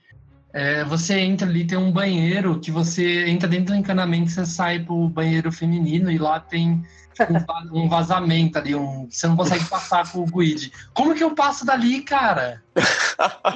[0.55, 4.79] é, você entra ali, tem um banheiro que você entra dentro do encanamento, você sai
[4.79, 6.81] pro banheiro feminino e lá tem
[7.29, 10.71] um, va- um vazamento ali, um, você não consegue passar com o Luigi.
[10.95, 12.63] Como que eu passo dali, cara?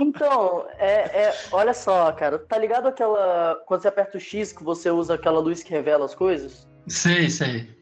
[0.01, 3.57] Então, é, é- olha só, cara, tá ligado aquela.
[3.67, 6.67] Quando você aperta o X que você usa aquela luz que revela as coisas?
[6.87, 7.77] Sei, sei.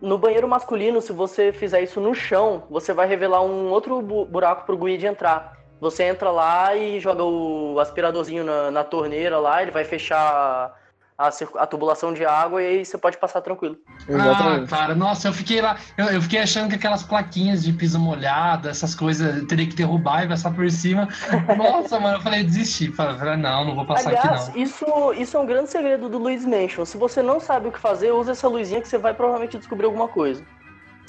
[0.00, 4.26] No banheiro masculino, se você fizer isso no chão, você vai revelar um outro bu-
[4.26, 5.61] buraco pro Guide entrar.
[5.82, 10.72] Você entra lá e joga o aspiradorzinho na, na torneira lá, ele vai fechar
[11.18, 13.76] a, a tubulação de água e aí você pode passar tranquilo.
[14.08, 17.98] Ah, cara, nossa, eu fiquei lá, eu, eu fiquei achando que aquelas plaquinhas de piso
[17.98, 21.08] molhado, essas coisas, eu teria que derrubar e passar por cima.
[21.58, 22.92] Nossa, mano, eu falei, desisti.
[22.92, 24.64] Falei, falei, não, não vou passar Aliás, aqui não.
[24.64, 26.84] isso, isso é um grande segredo do Luiz Mansion.
[26.84, 29.86] Se você não sabe o que fazer, usa essa luzinha que você vai provavelmente descobrir
[29.86, 30.44] alguma coisa.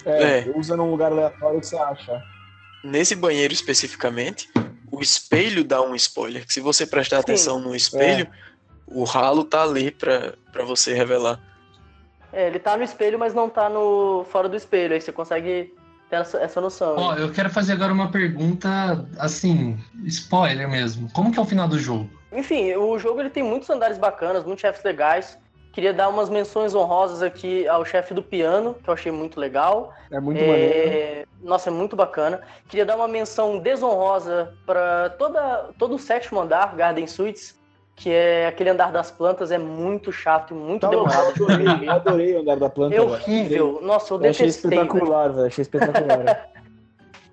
[0.03, 0.51] É, É.
[0.55, 2.32] usa num lugar aleatório que você acha.
[2.84, 4.49] Nesse banheiro especificamente,
[4.91, 6.45] o espelho dá um spoiler.
[6.45, 7.21] Que se você prestar Sim.
[7.21, 8.27] atenção no espelho,
[8.86, 11.39] o ralo tá ali pra, pra você revelar.
[12.31, 14.93] É, ele tá no espelho, mas não tá no fora do espelho.
[14.93, 15.73] Aí você consegue
[16.09, 16.95] ter essa, essa noção.
[16.97, 21.09] Ó, eu quero fazer agora uma pergunta, assim, spoiler mesmo.
[21.13, 22.09] Como que é o final do jogo?
[22.31, 25.38] Enfim, o jogo ele tem muitos andares bacanas, muitos chefes legais.
[25.74, 29.91] Queria dar umas menções honrosas aqui ao chefe do piano, que eu achei muito legal.
[30.11, 31.28] É muito É, maneiro.
[31.41, 32.41] Nossa, é muito bacana.
[32.69, 37.59] Queria dar uma menção desonrosa para toda todo o sétimo andar, Garden Suites,
[37.95, 41.34] que é aquele andar das plantas, é muito chato e muito Tá demorado.
[41.39, 42.95] eu adorei, eu adorei o andar da planta.
[42.95, 43.80] É horrível.
[43.82, 44.69] Nossa, eu Eu achei detestei.
[44.69, 44.82] velho.
[44.84, 45.47] espetacular, velho.
[45.47, 46.49] Achei espetacular.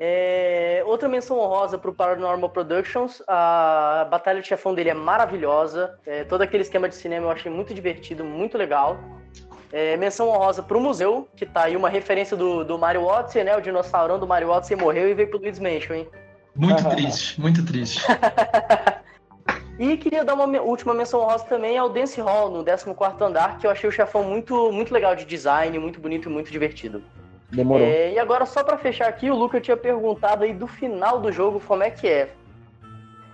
[0.02, 3.22] É, outra menção honrosa pro Paranormal Productions.
[3.28, 5.98] A batalha de chefão dele é maravilhosa.
[6.06, 8.98] É, todo aquele esquema de cinema eu achei muito divertido, muito legal.
[9.70, 13.54] É, menção honrosa pro museu, que tá aí uma referência do, do Mario Odyssey, né?
[13.54, 16.08] O dinossaurão do Mario Odyssey morreu e veio pro Luigi's Mansion, hein?
[16.56, 18.02] Muito triste, muito triste.
[19.78, 23.66] E queria dar uma última menção honrosa também ao Dance Hall, no 14º andar, que
[23.66, 27.02] eu achei o chefão muito, muito legal de design, muito bonito e muito divertido.
[27.52, 27.86] Demorou.
[27.86, 31.32] É, e agora, só pra fechar aqui, o Luca tinha perguntado aí do final do
[31.32, 32.32] jogo como é que é.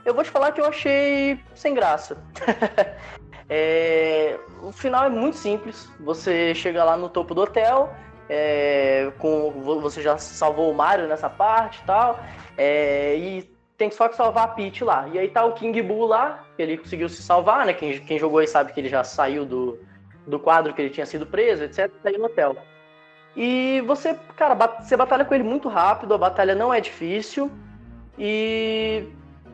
[0.04, 2.16] Eu vou te falar que eu achei sem graça.
[3.48, 5.88] É, o final é muito simples.
[6.00, 7.92] Você chega lá no topo do hotel,
[8.28, 12.18] é, com, vo- você já salvou o Mario nessa parte e tal,
[12.58, 13.42] é, e
[13.78, 15.06] tem só que salvar a Peach lá.
[15.12, 17.72] E aí tá o King Boo lá, ele conseguiu se salvar, né?
[17.72, 19.78] Quem, quem jogou aí sabe que ele já saiu do,
[20.26, 21.88] do quadro que ele tinha sido preso, etc.
[22.02, 22.56] Tá aí no hotel.
[23.36, 27.50] E você, cara, você batalha com ele muito rápido, a batalha não é difícil.
[28.18, 29.04] E,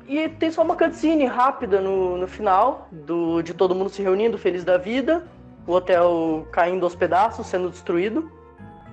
[0.07, 4.39] e tem só uma cutscene rápida no, no final, do, de todo mundo se reunindo,
[4.39, 5.27] feliz da vida,
[5.67, 8.31] o hotel caindo aos pedaços, sendo destruído.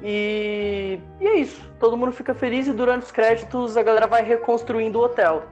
[0.02, 4.24] E, e é isso, todo mundo fica feliz e durante os créditos a galera vai
[4.24, 5.44] reconstruindo o hotel.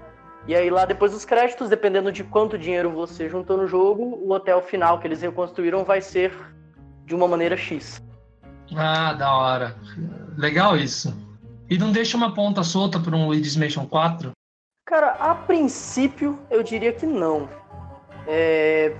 [0.47, 4.31] E aí lá depois dos créditos, dependendo de quanto dinheiro você juntou no jogo, o
[4.31, 6.33] hotel final que eles reconstruíram vai ser
[7.05, 8.01] de uma maneira X.
[8.75, 9.75] Ah, da hora.
[10.37, 11.15] Legal isso.
[11.69, 14.31] E não deixa uma ponta solta para um Luigi's Mansion 4?
[14.85, 17.49] Cara, a princípio eu diria que não.
[18.25, 18.95] É,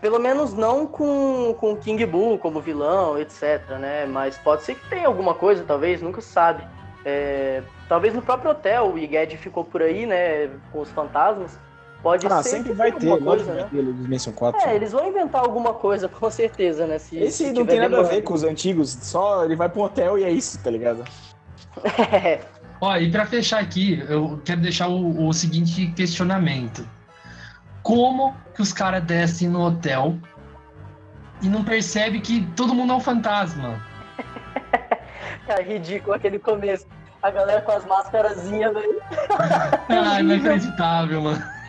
[0.00, 4.06] pelo menos não com, com King Boo como vilão, etc, né?
[4.06, 6.62] Mas pode ser que tenha alguma coisa, talvez, nunca sabe.
[7.04, 10.48] É, talvez no próprio hotel, o Iged ficou por aí, né?
[10.72, 11.58] Com os fantasmas.
[12.02, 13.62] Pode Ah, ser sempre que vai ter, alguma lógico coisa, que né?
[13.62, 14.60] vai ter Luigi's Mansion 4.
[14.68, 16.98] É, eles vão inventar alguma coisa, com certeza, né?
[16.98, 19.80] Se, Esse se não tem nada a ver com os antigos, só ele vai pra
[19.80, 21.04] um hotel e é isso, tá ligado?
[22.12, 22.40] É,
[22.80, 26.88] Ó, e para fechar aqui, eu quero deixar o, o seguinte questionamento.
[27.82, 30.16] Como que os caras descem no hotel
[31.42, 33.78] e não percebe que todo mundo é um fantasma?
[35.46, 36.86] Cara, ridículo aquele começo.
[37.22, 39.00] A galera com as máscarazinhas, velho.
[39.90, 41.59] Ah, inacreditável, mano.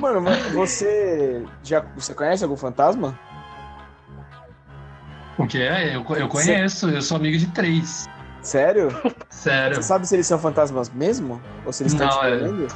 [0.00, 3.18] Mano, mas você já você conhece algum fantasma?
[5.38, 5.94] O que é?
[5.96, 8.08] Eu, eu conheço, eu sou amigo de três.
[8.42, 8.88] Sério?
[9.30, 9.76] Sério.
[9.76, 11.40] Você sabe se eles são fantasmas mesmo?
[11.64, 12.26] Ou se eles estão Não, te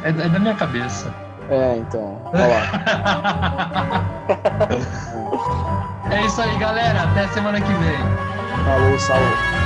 [0.02, 1.12] é, é, é da minha cabeça.
[1.50, 2.20] É, então.
[2.32, 2.62] Olha lá.
[6.10, 7.02] É isso aí, galera.
[7.02, 7.98] Até semana que vem.
[8.64, 9.65] Falou, salve.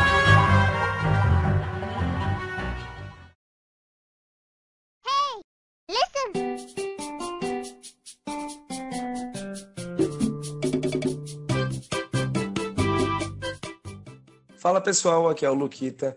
[14.81, 16.17] Fala pessoal, aqui é o Luquita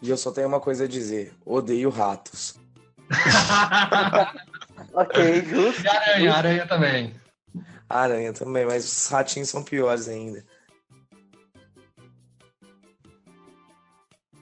[0.00, 2.54] e eu só tenho uma coisa a dizer: odeio ratos.
[4.92, 5.82] Ok, justo.
[5.82, 7.14] E aranha, aranha também.
[7.88, 10.44] Aranha também, mas os ratinhos são piores ainda.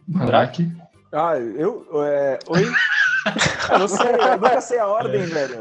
[0.06, 0.70] Mandrake.
[1.10, 1.86] Ah, eu.
[2.04, 2.64] É, oi?
[3.72, 5.58] eu não sei, eu nunca sei a ordem, velho.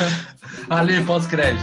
[0.70, 1.62] Ali, pós-crédito.